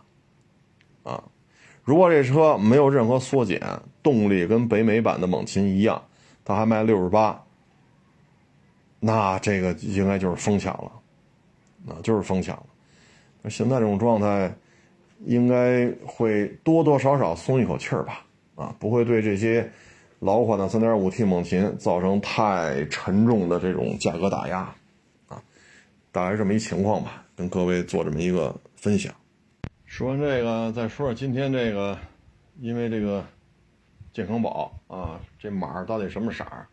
[1.02, 1.22] 啊。
[1.84, 3.60] 如果这车没有任何缩减，
[4.02, 6.02] 动力跟北美版的猛禽一样。
[6.42, 7.40] 它还卖六十八，
[8.98, 10.90] 那这个应该就是疯抢了，
[11.86, 12.66] 啊，就是疯抢了。
[13.42, 14.52] 那现在这种状态，
[15.26, 18.24] 应该会多多少少松一口气儿吧，
[18.60, 19.72] 啊，不会对这些
[20.18, 24.58] 老款的三点五 T 猛禽造成太沉重的这种价格打压，
[25.28, 25.42] 啊，
[26.12, 29.12] 大概这么一情况吧，跟各位做这么一个分享。
[29.86, 31.98] 说完这个，再说说今天这个，
[32.60, 33.24] 因为这个。
[34.12, 36.66] 健康宝啊，这码到底什么色儿？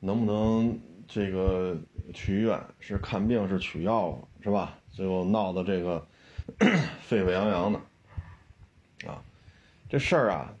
[0.00, 1.76] 能不能这个
[2.12, 2.60] 去医院？
[2.80, 4.76] 是看病是取药是吧？
[4.90, 6.04] 最后闹得这个
[7.06, 7.78] 沸沸扬扬的
[9.08, 9.22] 啊！
[9.88, 10.52] 这事儿啊，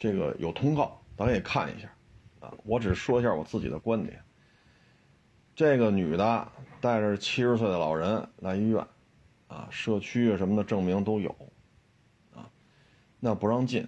[0.00, 1.88] 这个有通告，咱也看一下
[2.40, 2.52] 啊。
[2.64, 4.20] 我只说一下我自己的观点。
[5.54, 6.48] 这个女的
[6.80, 8.84] 带着七十岁的老人来医院
[9.46, 11.30] 啊，社区什么的证明都有
[12.34, 12.48] 啊，
[13.20, 13.86] 那不让进。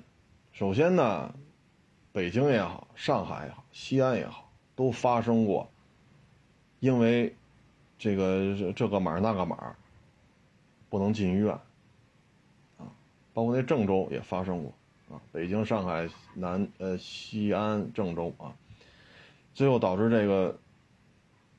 [0.53, 1.35] 首先呢，
[2.13, 5.67] 北京也好，上海也好，西安也好，都发生过，
[6.81, 7.35] 因为
[7.99, 9.75] 这个这个码那个码
[10.91, 11.55] 不能进医院
[12.77, 12.93] 啊，
[13.33, 14.75] 包括那郑州也发生过
[15.13, 18.53] 啊，北京、上海、南呃西安、郑州啊，
[19.53, 20.59] 最后导致这个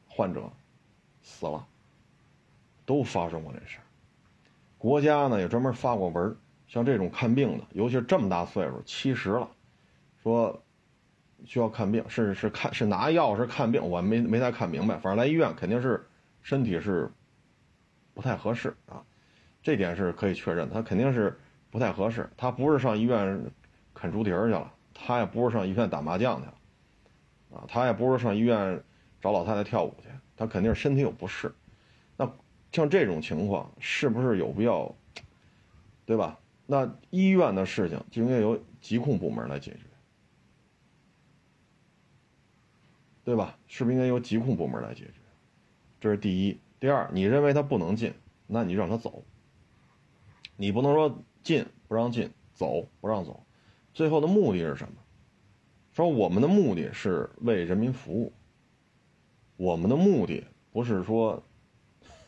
[0.08, 0.52] 患者
[1.22, 1.66] 死了，
[2.86, 3.84] 都发生过这事儿。
[4.78, 6.36] 国家呢也专门发过文。
[6.66, 9.48] 像这种看病的，尤其是这么大岁数，七十了，
[10.24, 10.64] 说
[11.46, 14.96] 需要看病，是是看是拿药是看病，我没没太看明白。
[14.96, 16.04] 反正来医院肯定是
[16.42, 17.12] 身体是
[18.16, 19.04] 不太合适啊，
[19.62, 21.38] 这点是可以确认，他肯定是
[21.74, 22.30] 不太合适。
[22.38, 23.44] 他不是上医院
[23.96, 26.54] 啃猪蹄儿去了，他也不是上医院打麻将去了，
[27.58, 28.80] 啊，他也不是上医院
[29.20, 30.08] 找老太太跳舞去，
[30.38, 31.52] 他肯定是身体有不适。
[32.16, 32.32] 那
[32.72, 34.94] 像这种情况，是不是有必要，
[36.06, 36.40] 对吧？
[36.68, 39.80] 那医院的事情就应该由疾控部门来解决，
[43.24, 43.58] 对吧？
[43.66, 45.14] 是不是应该由疾控部门来解决？
[46.00, 46.60] 这是第一。
[46.80, 48.14] 第二，你认为他不能进，
[48.46, 49.24] 那你让他走。
[50.56, 53.44] 你不能说进不让进，走不让走。
[53.94, 54.94] 最后的目的是什么？
[55.92, 58.34] 说我们的目的是为人民服务。
[59.58, 61.44] 我们的目的不是说，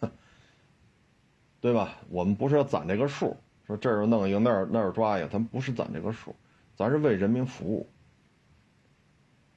[1.60, 1.98] 对吧？
[2.10, 3.36] 我们不是要攒这个数。
[3.66, 6.36] 说这儿又弄一个，那儿那儿抓一个，咱不是攒这个数，
[6.76, 7.90] 咱是为人民服务。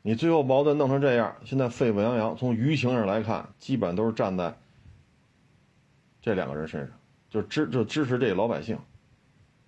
[0.01, 4.57] 你最后矛盾弄成这样，现在沸沸扬扬，从舆情上来看，基本都是站在
[6.23, 8.79] 这两个人身上，就支就支持这老百姓。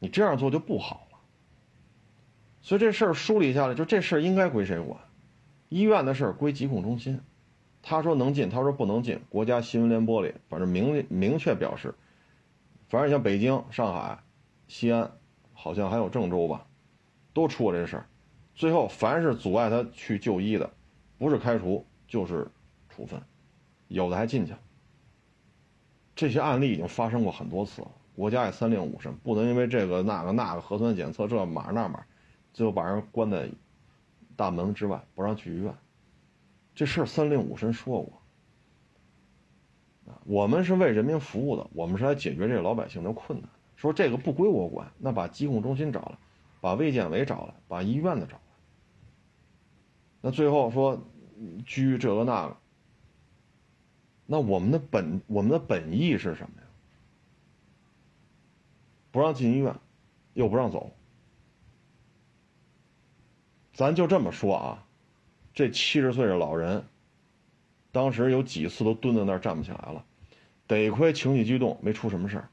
[0.01, 1.19] 你这样做就不好了。
[2.61, 5.01] 所以这事儿梳理下来，就这事儿应该归谁管？
[5.69, 7.21] 医院的事儿归疾控中心，
[7.81, 9.21] 他说能进，他说不能进。
[9.29, 11.95] 国家新闻联播里反正明明确表示，
[12.89, 14.19] 反正像北京、上海。
[14.67, 15.11] 西安，
[15.53, 16.65] 好像还有郑州吧，
[17.33, 18.07] 都出过这事儿。
[18.55, 20.71] 最后，凡是阻碍他去就医的，
[21.19, 22.47] 不是开除就是
[22.89, 23.21] 处分，
[23.89, 24.55] 有的还进去。
[26.15, 32.05] 这些案例已经发生过很多次了，国家也三令五申，不能因为这个那个那个核酸检测这码那码，
[32.53, 33.49] 最后把人关在
[34.37, 35.75] 大门之外，不让去医院。
[36.75, 38.21] 这事儿三令五申说过。
[40.25, 43.49] 我们是为人民服务的，我们是来解决这个老百姓的困难。
[43.75, 46.19] 说这个不归我管，那把疾控中心找来，
[46.61, 48.43] 把卫健委找来，把医院的找来。
[50.21, 51.03] 那最后说
[51.65, 52.57] 拘这个那个，
[54.27, 56.67] 那我们的本我们的本意是什么呀？
[59.11, 59.75] 不让进医院，
[60.35, 60.93] 又不让走。
[63.73, 64.85] 咱就这么说啊，
[65.55, 66.85] 这七十岁的老人，
[67.93, 70.05] 当时有几次都蹲在那儿站不起来了，
[70.67, 72.49] 得亏情绪激动，没出什么事儿。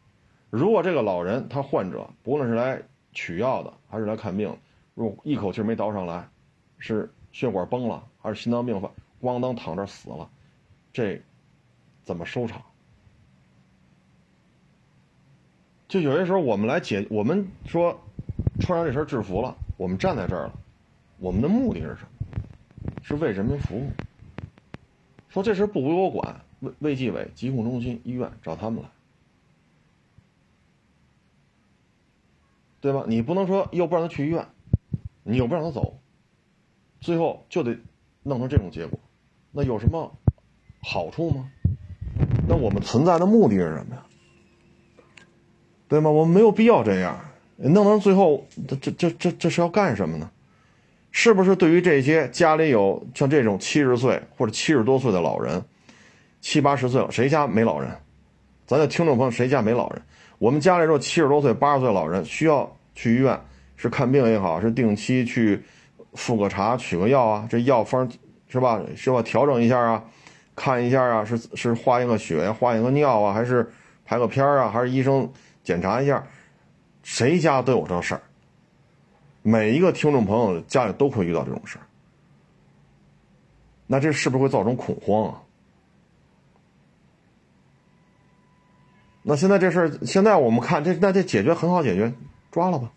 [0.50, 4.58] 如果这个老人他患者不论是来取药的还是来看病，
[4.94, 6.30] 如果一口气没倒上来，
[6.78, 8.90] 是血管崩了还是心脏病发，
[9.22, 10.30] 咣当躺这死了，
[10.94, 11.22] 这
[12.04, 12.64] 怎么收场？
[15.88, 17.98] 就有些时候我们来解，我们说
[18.60, 20.54] 穿上这身制服了，我们站在这儿了，
[21.20, 22.10] 我们的目的是什么？
[23.02, 23.90] 是为人民服务。
[25.30, 28.90] 说这事不归我管，卫卫计委、疾控中心、医院找他们来，
[32.82, 33.06] 对吧？
[33.08, 34.46] 你不能说又不让他去医院，
[35.24, 36.00] 你又不让他走，
[37.00, 37.78] 最后就得
[38.24, 39.00] 弄成这种结果，
[39.52, 40.12] 那有什么
[40.82, 41.50] 好处吗？
[42.48, 44.04] 那我们存在的目的是什么呀？
[45.88, 46.10] 对吗？
[46.10, 47.18] 我们没有必要这样，
[47.58, 50.30] 弄到最后，这这这这这是要干什么呢？
[51.12, 55.64] 是不是对于这些家里有像这种七十岁或者七十多岁的老人，
[56.42, 57.90] 七八十岁了，谁家没老人？
[58.68, 60.02] 咱的听众朋友，谁家没老人？
[60.38, 63.40] 我们家里说七十多岁、八十岁老人需要去医院，
[63.78, 65.64] 是看病也好，是定期去
[66.14, 68.08] 复个查、取个药啊，这药方
[68.50, 68.80] 是吧？
[68.96, 70.04] 需要调整一下啊，
[70.56, 73.68] 看一下啊，是是化验个血、化验个尿啊，还是
[74.06, 75.28] 拍个片啊，还是医生？
[75.68, 76.26] 检查一下，
[77.04, 78.22] 谁家都有这事儿。
[79.42, 81.84] 每一个听众朋友家里都会遇到这种事儿，
[83.86, 85.44] 那这是不是会造成恐慌啊？
[89.24, 92.14] 那现在这事儿，现在我们看这，那这解决很好解决，
[92.50, 92.90] 抓了吧。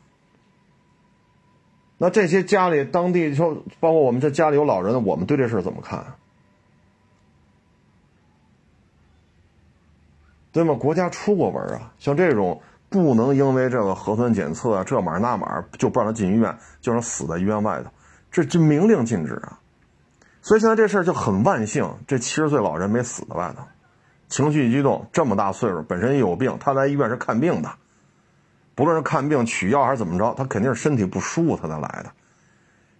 [1.98, 6.06] 那这些家里当地说，包括我们这家里有老人的，我们对这事儿怎么看？
[10.52, 10.74] 对吗？
[10.74, 17.90] 国家出过文啊，像这种不能因为这个核酸检测啊，这码那码就不让他进医院，就让死在医院外头，
[18.32, 19.58] 这这明令禁止啊。
[20.42, 23.62] 所以现在这事儿就很万幸，这七十岁老人没死在外头，
[24.28, 27.70] 情绪一激动，这么大岁数，本身也有病，他来医院是看病的，
[28.74, 32.10] 不论是看病取药还是怎么着，他肯定是身体不舒服他才来的。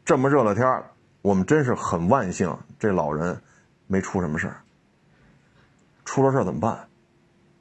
[0.05, 0.83] 这么热的天
[1.23, 3.41] 我们真是很万幸，这老人
[3.87, 4.61] 没出什么事儿。
[6.05, 6.87] 出了事儿怎么办？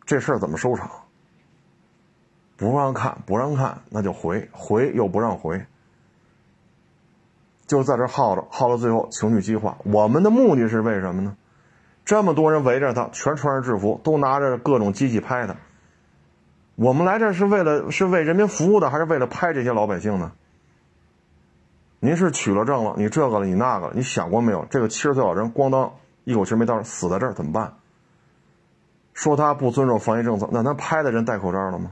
[0.09, 0.89] 这事儿怎么收场？
[2.57, 5.63] 不让看，不让看，那就回回又不让回，
[7.67, 9.77] 就在这耗着，耗到最后情绪激化。
[9.83, 11.37] 我们的目的是为什么呢？
[12.05, 15.55] 这么多人围着他，全穿着制服，都拿着各种机器拍他。
[16.73, 20.31] 我们来这是为了是为人民服务的，还是为了拍这些老百姓呢？
[21.99, 24.65] 您是取了证了，你这个了，你那个了，你想过没有？
[24.71, 25.93] 这个七十岁老人咣当
[26.23, 27.75] 一口气没到，死在这儿怎么办？
[29.19, 31.91] 说他不遵守防疫政策，那他拍的人戴口罩了吗？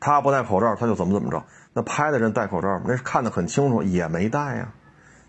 [0.00, 1.44] 他不戴口罩，他就怎么怎么着？
[1.74, 4.72] 那拍的人戴口罩，那是看得很清楚，也没戴呀，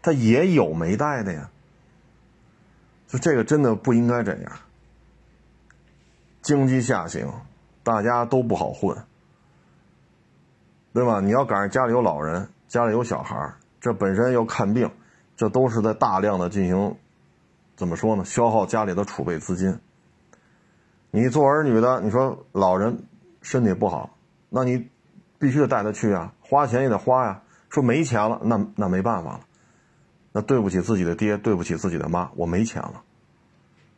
[0.02, 1.50] 他也有没戴的呀。
[3.06, 4.52] 就这个真的不应该这样。
[6.42, 7.30] 经济下行，
[7.84, 8.98] 大家都不好混，
[10.94, 11.20] 对吧？
[11.20, 14.90] 你要赶上家里有老人，家里有小孩，这本身要看病，
[15.36, 16.96] 这都是在大量的进行，
[17.76, 18.24] 怎么说呢？
[18.24, 19.78] 消耗家里的储备资金。
[21.16, 23.04] 你做儿女的，你说老人
[23.44, 24.18] 身体不好，
[24.50, 24.90] 那你
[25.38, 27.44] 必须得带他去啊，花钱也得花呀。
[27.70, 29.42] 说没钱了，那那没办法了，
[30.32, 33.04] 那对不起自己的爹，对不起自己的妈，我没钱了，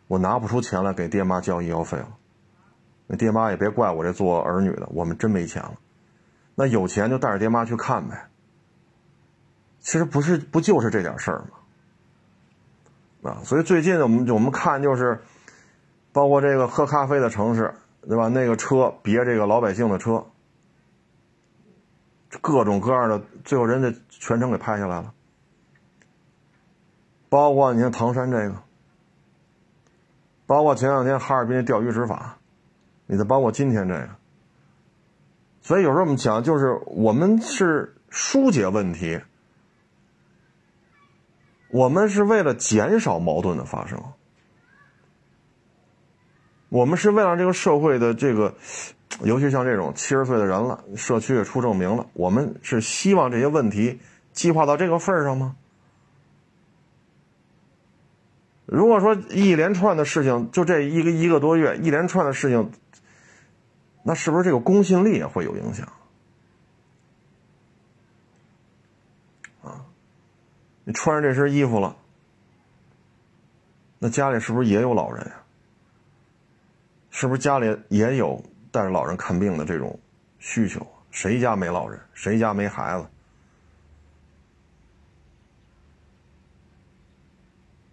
[0.08, 2.10] 我拿不出钱来给爹妈交医药费了。
[3.08, 5.76] 那爹妈也别怪我这做儿女的，我们真没钱了。
[6.54, 8.28] 那有钱就带着爹妈去看呗。
[9.80, 11.46] 其实不是，不就是这点事儿
[13.24, 13.32] 吗？
[13.32, 15.22] 啊，所以最近我们我们看就是。
[16.16, 17.76] 包括这个喝咖啡的城市，
[18.08, 18.30] 对吧？
[18.30, 20.26] 那个车别这个老百姓的车，
[22.40, 25.14] 各种各样的，最后人家全程给拍下来了。
[27.28, 28.56] 包括你像唐山这个，
[30.46, 32.38] 包括前两天哈尔滨钓鱼执法，
[33.08, 34.10] 你再包括今天这个，
[35.62, 39.20] 所以有时候我们讲，就是我们是疏解问题，
[41.72, 44.02] 我们是为了减少矛盾的发生。
[46.76, 48.54] 我们是为了这个社会的这个，
[49.22, 54.02] 尤其像这种七十岁的人了，社区也出证明了，我们是希望这些问题
[54.34, 55.56] 激化到这个份儿上吗？
[58.66, 62.70] 如果说一连串的事情，就这一个一个多月，一连串的事情，
[64.04, 65.88] 那是不是这个公信力也会有影响？
[69.64, 69.86] 啊，
[70.84, 71.96] 你穿上这身衣服了，
[73.98, 75.42] 那家里是不是也有老人呀？
[77.18, 78.44] 是不是家里也有
[78.74, 79.98] 带着老人看病的这种
[80.38, 80.86] 需求？
[81.12, 81.98] 谁家没老人？
[82.14, 83.08] 谁家没孩子？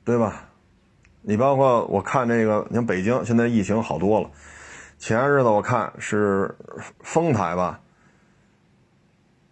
[0.02, 0.48] 对吧？
[1.20, 4.28] 你包括我看这个，你看北京现在疫情好多了。
[4.98, 6.52] 前日子我看是
[6.98, 7.78] 丰台吧，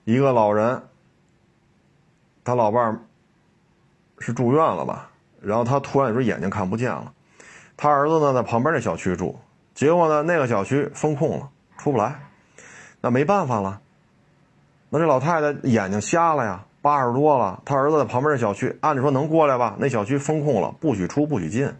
[0.03, 0.83] 一个老人，
[2.43, 3.01] 他老伴儿
[4.19, 5.13] 是住院了吧？
[5.41, 7.15] 然后他突然说眼睛看不见了，
[7.77, 9.39] 他儿子呢在旁边那小区住，
[9.81, 12.15] 结果呢那个小区封控了，出不来，
[13.01, 13.81] 那没办法了，
[14.91, 19.77] 那这老太太眼睛瞎了呀，八十多了，他儿子在旁边那小区，按理说能过来吧？
[19.79, 21.73] 那小区封控了，不许出不许进，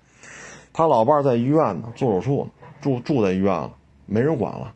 [0.73, 2.49] 他老伴在医院呢，做手术，
[2.81, 3.71] 住住在医院了，
[4.07, 4.73] 没人管了。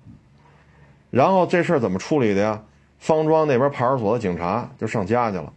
[1.11, 2.61] 然后这事儿怎么处理的呀？
[2.99, 5.51] 方庄那边派出所的警察就上家去了，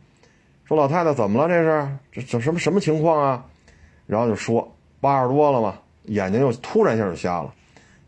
[0.63, 1.49] 说老太太怎么了？
[1.49, 3.45] 这是这这什么什么情况啊？
[4.05, 5.75] 然后就说八十多了嘛，
[6.07, 7.53] 眼睛又突然一下就瞎了。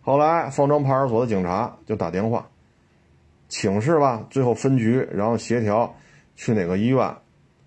[0.01, 2.45] 后来方庄派出所的警察就打电话
[3.47, 5.93] 请示吧，最后分局然后协调
[6.35, 7.15] 去哪个医院，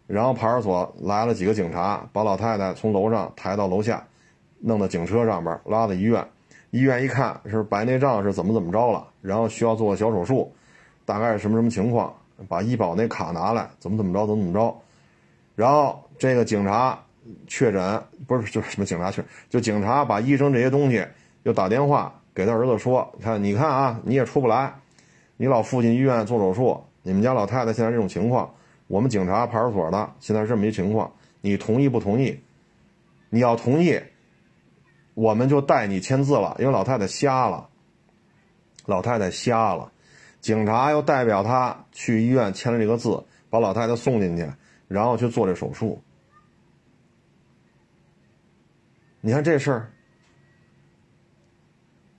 [0.06, 4.04] 然后派出所来了几个警察，把老太太从楼上抬到楼下，
[4.60, 6.24] 弄到警车上边拉到医院。
[6.70, 10.50] 医院一看是白内障是怎么怎么着了，然后需要做个小手术，
[11.04, 12.14] 大概是什么什么情况，
[12.48, 14.74] 把医保那卡拿来，怎么怎么着怎么怎么着，
[15.54, 16.98] 然后这个警察
[17.46, 21.06] 确诊不是就是什么警察确就警察把医生这些东西
[21.44, 24.74] 又打电话给他儿子说，看你看啊你也出不来，
[25.36, 28.52] 你老父亲医院做手术，你们家老太太现在这种情况，
[28.88, 32.38] 我们警察派出所的现在这么一情况，你同意不同意？
[33.30, 34.00] 你要同意。
[35.14, 37.68] 我们就带你签字了，因为老太太瞎了。
[38.86, 39.92] 老太太瞎了，
[40.40, 44.50] 警察又代表他去医院签了这个字，把老太太送进去，
[44.88, 46.02] 然后去做这手术。
[49.22, 49.90] 你看这事儿，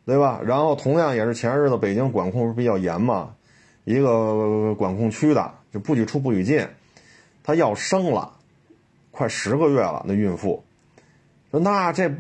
[0.06, 0.42] 对吧？
[0.44, 3.36] 然后同样也是前日子北京管控比较严嘛，
[3.84, 6.68] 一个管控区的就不许出不许进，
[7.44, 8.34] 他要生了，
[9.12, 10.64] 快十个月了，那孕妇
[11.52, 12.12] 说那这。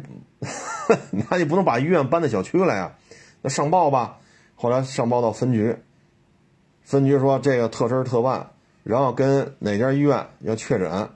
[1.29, 2.95] 那你不能把医院搬到小区来呀？
[3.41, 4.17] 那上报吧。
[4.55, 5.77] 后来上报到分局，
[6.81, 8.49] 分局说这个特事特办，
[8.83, 11.07] 然后跟哪家医院要确诊，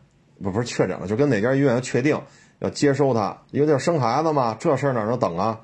[0.42, 2.22] 不不是确诊了，就跟哪家医院要确定
[2.60, 5.60] 要接收他，因为要生孩子嘛，这事儿哪能等啊？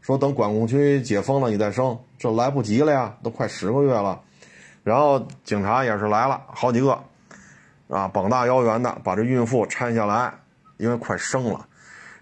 [0.00, 4.20] 说等管控区解封了你再生，这来不及了呀，都快十个月了。
[4.82, 6.98] 然后警察也是来了好几个，
[7.88, 10.34] 啊，膀大腰圆的把这孕妇搀下来，
[10.76, 11.66] 因为快生了。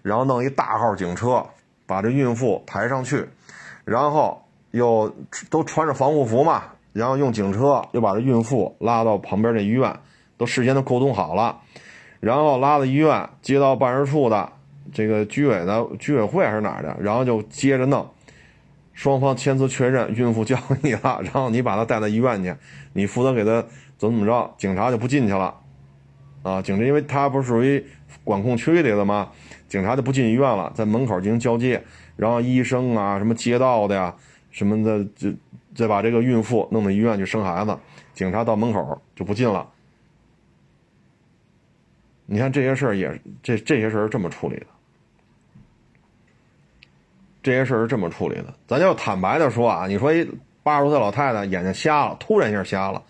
[0.01, 1.45] 然后弄一大号警车，
[1.85, 3.27] 把这孕妇抬上去，
[3.83, 5.13] 然后又
[5.49, 6.63] 都穿着防护服嘛，
[6.93, 9.99] 然后用警车又把这孕妇拉到旁边这医院，
[10.37, 11.59] 都事先都沟通好了，
[12.23, 14.49] 然后拉到医院，接到办事处的
[14.93, 18.07] 这个居委的居委会还是哪儿的，然后就接着弄，
[18.93, 22.55] 双方签字确认孕妇交给你了， 然后你把她带到医院去，
[22.93, 23.61] 你负责给她
[23.97, 25.53] 怎么怎么着，警察就不进去了，
[26.43, 27.85] 啊，警察因为他不是属于
[28.23, 29.29] 管控区里的吗？
[29.67, 31.83] 警察就不进医院了，在门口进行交接，
[32.15, 34.15] 然后医生啊、什么街道的呀、
[34.49, 35.29] 什么的，就
[35.75, 37.77] 再把这个孕妇弄到医院去生孩子。
[38.13, 39.67] 警察到门口就不进了。
[42.25, 44.65] 你看这些事儿也这这些事儿是这么处理的，
[47.41, 48.53] 这些事儿是这么处理的。
[48.67, 50.29] 咱就坦白的说啊，你说一
[50.63, 53.03] 八十多岁老太太眼睛瞎了，突然一下瞎了，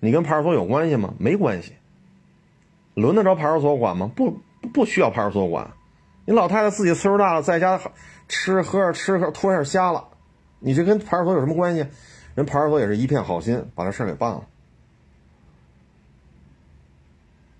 [0.00, 1.14] 你跟派出所有关系吗？
[1.18, 1.72] 没关系。
[2.94, 4.10] 轮得着派出所管吗？
[4.16, 4.40] 不，
[4.72, 5.70] 不需要派出所管。
[6.24, 7.80] 你老太太自己岁数大了，在家
[8.26, 10.08] 吃喝着吃喝，突然瞎了，
[10.58, 11.86] 你这跟派出所有什么关系？
[12.34, 14.42] 人派出所也是一片好心，把这事儿给办了。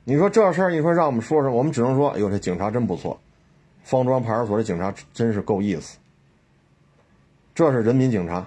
[0.09, 3.19] 你说这事儿，你说让我们说说，我们只能说，哎呦，这警察真不错，
[3.83, 5.99] 方庄派出所的警察真是够意思。
[7.57, 8.47] 这是人民警察，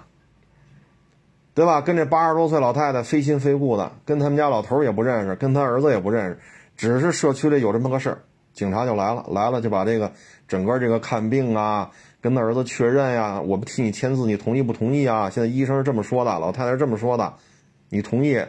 [1.52, 1.82] 对吧？
[1.82, 6.38] 跟这八十多岁老太太非亲非故的，跟他们家老头也不认识，跟他儿子也不认识，
[6.78, 8.18] 只是社区里有这么个事儿。
[8.54, 10.10] 警察就来了，来了就把这个
[10.48, 11.90] 整个这个看病啊，
[12.22, 15.28] 跟他儿子确认呀，我们替你签字，你同意不同意啊？
[15.28, 17.34] 现在医生是这么说的，老太太是这么说的，
[17.90, 18.42] 你同意？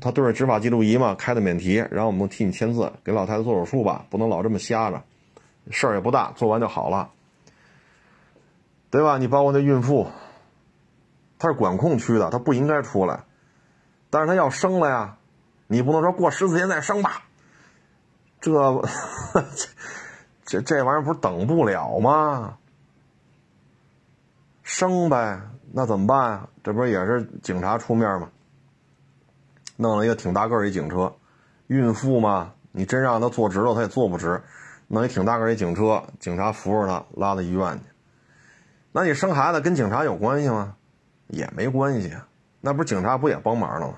[0.00, 5.02] 他对着执法记录仪嘛，开的免提，然后我们替你签字，给老太太做手术吧，不能老这么瞎着，
[5.70, 7.10] 事儿也不大，做完就好了，
[8.90, 9.18] 对吧？
[9.18, 10.08] 你包括那孕妇，
[11.38, 13.24] 她是管控区的，她不应该出来，
[14.08, 15.16] 但是她要生了呀，
[15.66, 17.24] 你不能说过十四天再生吧。
[18.40, 18.50] 这
[20.46, 22.56] 这这玩意儿不是等不了吗？
[24.62, 25.40] 生呗，
[25.72, 26.48] 那怎么办呀？
[26.64, 28.30] 这不是也是警察出面吗？
[29.80, 31.14] 弄了一个挺大个儿一警车，
[31.68, 34.42] 孕妇嘛，你真让她坐直了，她也坐不直。
[34.88, 37.84] 弄一挺大个儿一警车，警察扶着她拉到医院去。
[38.92, 40.76] 那你生孩子跟警察有关系吗？
[41.28, 42.14] 也没关系，
[42.60, 43.94] 那不是警察不也帮忙了吗？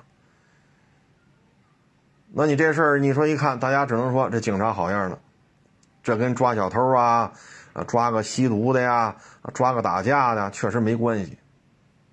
[2.31, 5.19] 那你这事儿，你说一看，大家只能说这警察好样的，
[6.01, 7.33] 这跟抓小偷啊，
[7.87, 9.15] 抓个吸毒的呀，
[9.53, 11.37] 抓个打架的，确实没关系，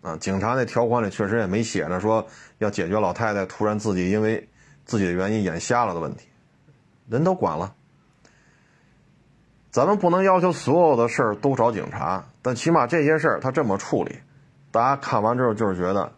[0.03, 2.27] 啊，警察那条款里确实也没写着说
[2.59, 4.49] 要解决老太太突然自己因为
[4.87, 6.27] 自己的原因眼瞎了的问题，
[7.09, 7.75] 人都管了，
[9.71, 14.19] 咱们不能要求所有的事儿都找警察，但起码这些事儿他这么处理，
[14.71, 16.11] 大家看完之后就是觉得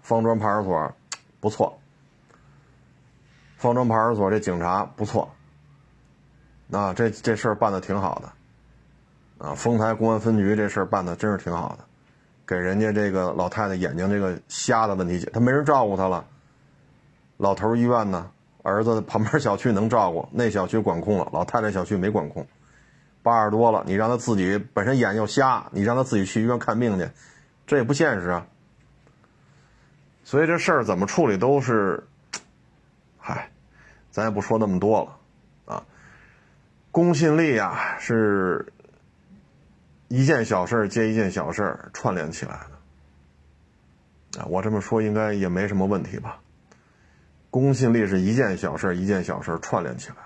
[0.00, 0.92] 方庄派出所
[1.40, 1.78] 不错，
[3.56, 5.28] 方庄派出所这警察不错，
[6.70, 11.84] 啊，这这事儿办的挺好的，啊，丰台公安分局这事儿办的真是挺好的，
[12.50, 16.26] 给人家这个老太太眼睛这个瞎的问题解，他没人照顾他了，
[17.36, 18.28] 老头医院呢？
[18.64, 22.44] 儿子旁边小区能照顾，那小区管控了，老太太小区没管控。
[23.22, 27.08] 八十多了，你让他自己本身眼又瞎，你让他自己去医院看病去，
[27.68, 28.44] 这也不现实啊。
[30.24, 32.02] 所以这事儿怎么处理都是，
[33.16, 33.48] 嗨，
[34.10, 35.84] 咱也不说那么多了啊。
[36.90, 38.66] 公信力啊，是
[40.10, 42.60] 一件小事接一件小事串联起来
[44.32, 44.46] 的啊。
[44.46, 46.42] 我这么说应该也没什么问题吧。
[47.48, 50.16] 公信力是一件小事一件小事串联起来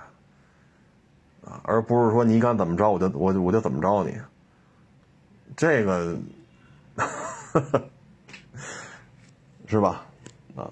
[1.50, 4.16] 啊，而不是说你敢怎么着我就我我就怎么着你。
[5.56, 6.18] 这个
[9.68, 10.06] 是吧？
[10.56, 10.70] 啊，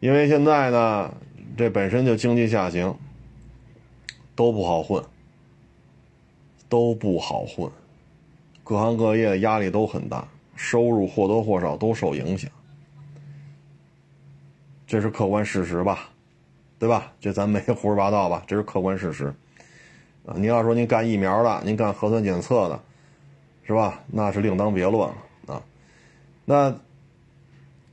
[0.00, 1.14] 因为现在呢，
[1.56, 2.96] 这本身就经济下行，
[4.34, 5.04] 都不好混，
[6.68, 7.70] 都不好混，
[8.64, 12.50] 各行各业的压力都很大，收入或多或少都受影响。
[14.86, 16.10] 这是客观事实吧，
[16.78, 17.12] 对吧？
[17.20, 18.42] 这咱没胡说八道吧？
[18.46, 19.32] 这是客观事实，
[20.26, 22.80] 啊，你要说您干疫苗的，您干核酸检测的，
[23.64, 24.00] 是吧？
[24.06, 25.14] 那是另当别论了
[25.46, 25.62] 啊。
[26.44, 26.74] 那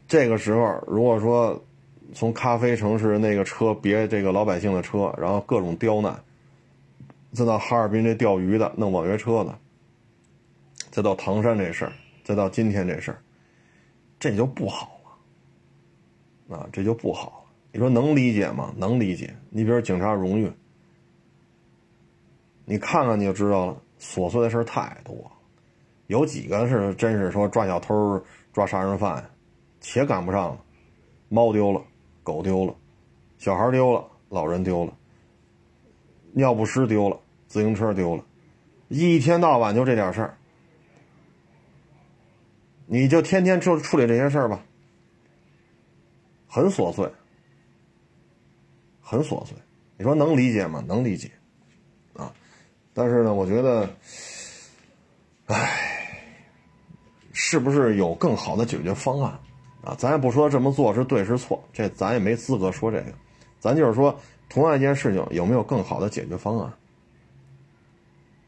[0.07, 1.63] 这个时候，如果说
[2.13, 6.20] 从咖啡城市那个车别这个老百姓的车，然后各种刁难，
[7.32, 9.57] 再到哈尔滨这钓鱼的弄网约车的，
[10.99, 11.93] 再到唐山这事儿，
[12.25, 13.21] 再到今天这事儿，
[14.19, 14.99] 这就不好
[16.49, 16.57] 了。
[16.57, 17.51] 啊，这就不好了。
[17.71, 18.73] 你说能理解吗？
[18.75, 19.33] 能理解。
[19.49, 20.51] 你比如警察荣誉，
[22.65, 23.81] 你看看你就知道了。
[23.97, 25.15] 琐碎的事太多，
[26.07, 28.21] 有几个是真是说抓小偷、
[28.51, 29.23] 抓杀人犯，
[29.79, 30.61] 且赶不上了。
[31.29, 31.81] 猫丢了，
[32.23, 32.75] 狗丢了，
[33.37, 34.93] 小孩丢了，老人丢了，
[36.33, 38.25] 尿不湿丢了，自行车丢了，
[38.89, 40.37] 一天到晚就这点事儿，
[42.91, 44.59] 你就天天处处理这些事儿吧。
[46.47, 47.07] 很琐碎，
[48.99, 49.55] 很琐碎，
[49.95, 50.83] 你说能理解吗？
[50.87, 51.29] 能理解，
[52.15, 52.33] 啊，
[52.91, 53.87] 但是呢，我觉得，
[55.45, 56.25] 唉，
[57.31, 59.39] 是不是有更好的解决方案？
[59.83, 63.13] 啊，咱也不说这么做是对是错，这咱也没资格说这个，
[63.59, 64.19] 咱就是说，
[64.49, 66.73] 同样一件事情有没有更好的解决方案？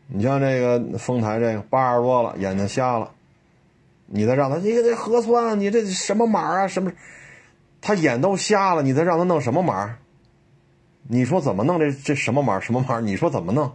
[0.07, 3.13] 你像这个丰台这个八十多了，眼睛瞎了，
[4.13, 6.67] 你再让他，你这核酸，你这什么码啊？
[6.67, 6.91] 什么？
[7.79, 9.97] 他眼都瞎了，你再让他弄什么码？
[11.07, 12.99] 你说怎么弄这这什么码什么码？
[12.99, 13.71] 你说怎么弄？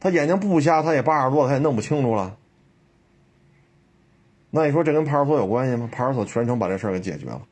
[0.00, 2.36] 他眼睛不瞎，他也八十多，他也弄不清楚了。
[4.50, 5.88] 那你说这跟派出所有关系吗？
[5.92, 7.42] 派出所全程把这事儿给解决了，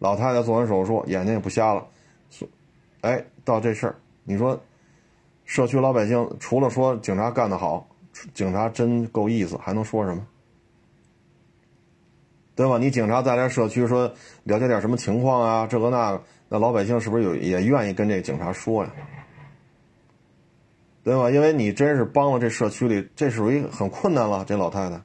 [0.00, 1.86] 老太太做完手术，眼睛也不瞎了。
[3.02, 4.60] 哎，到这事儿，你说
[5.44, 7.86] 社区老百姓除了说警察干得好，
[8.34, 10.26] 警察真够意思，还能说什么？
[12.54, 12.78] 对吧？
[12.78, 14.12] 你警察在这社区说
[14.44, 15.66] 了解点什么情况啊？
[15.66, 18.90] 这个那个，那老百姓是不是有也愿意跟这警察说呀？
[21.04, 21.30] 对吧？
[21.30, 24.44] 因为你真是帮了这社区里，这属于很困难了。
[24.44, 25.00] 这老太太，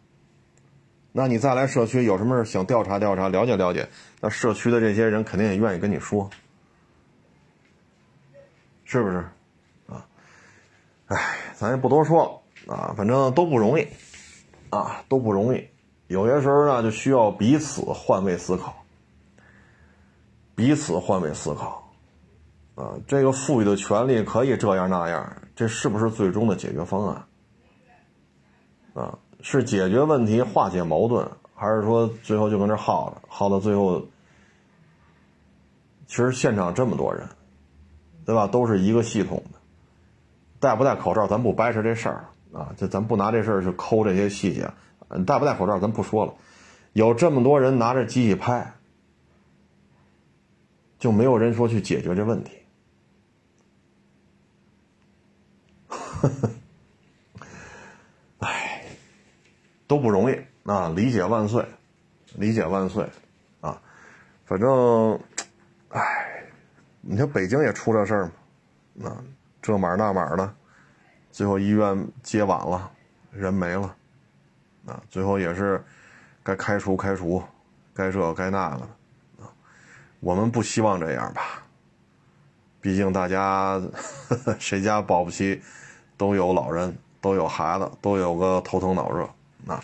[1.11, 3.87] 那你再来社区有什么事想调查调查、了解了解，
[4.21, 6.29] 那社区的这些人肯定也愿意跟你说，
[8.83, 9.25] 是不是？
[9.87, 10.05] 啊，
[11.07, 11.17] 哎，
[11.55, 13.87] 咱也不多说了啊，反正都不容易
[14.69, 15.67] 啊，都不容易。
[16.07, 18.73] 有些时候呢，就需要彼此换位思考，
[20.55, 21.91] 彼此换位思考，
[22.75, 27.25] 啊，这个赋予的权利可以这样那样，这是不是最终的解决方案？
[28.93, 34.01] 啊，是解决问题、化解矛盾，还是说最后就跟这耗着，耗到最后，
[36.07, 37.27] 其实现场这么多人，
[38.25, 38.47] 对吧？
[38.47, 39.59] 都是一个系统的，
[40.59, 44.71] 戴不戴口罩，咱不掰扯这事儿啊，就咱不拿这事儿去抠这些细节。
[45.15, 46.33] 你戴不戴口罩，咱不说了。
[46.93, 48.73] 有这么多人拿着机器拍，
[50.99, 52.51] 就没有人说去解决这问题。
[58.39, 58.83] 哎，
[59.87, 60.89] 都不容易啊！
[60.95, 61.63] 理解万岁，
[62.35, 63.07] 理解万岁
[63.61, 63.79] 啊！
[64.45, 65.19] 反正，
[65.89, 66.43] 哎，
[67.01, 68.31] 你看北京也出这事儿
[68.95, 69.23] 嘛，啊，
[69.61, 70.55] 这码那码的，
[71.31, 72.91] 最后医院接晚了，
[73.31, 73.95] 人没了。
[74.87, 75.83] 啊，最后也是
[76.41, 77.43] 该开除开除，
[77.93, 78.81] 该这该那个
[79.43, 79.51] 啊。
[80.21, 81.61] 我们不希望这样吧，
[82.81, 83.79] 毕竟大家
[84.27, 85.61] 呵 呵谁家保不齐
[86.17, 89.29] 都有老人，都有孩子，都有个头疼脑热
[89.71, 89.79] 啊。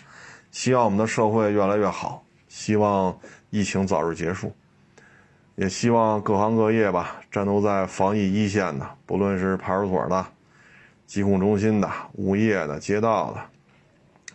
[0.50, 3.16] 希望我们的社会越来越好，希望
[3.50, 4.52] 疫情早日结束，
[5.56, 10.26] 也希望各行各业吧，战斗在防疫一线的，不论是派出所的、
[11.06, 13.40] 疾控中心的、物业的、街道的，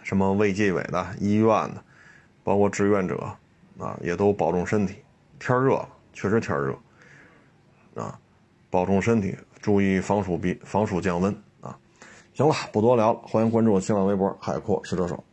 [0.09, 1.83] 什么卫计委的、医院的，
[2.43, 3.31] 包括志愿者
[3.77, 4.95] 啊，也都保重身体。
[5.37, 6.75] 天热了，确实天热
[7.93, 8.19] 啊，
[8.71, 11.31] 保重身体，注意防暑避防暑降温
[11.61, 11.77] 啊。
[12.33, 15.23] 行了，不多聊了，欢迎关注我新浪微博海阔试车手。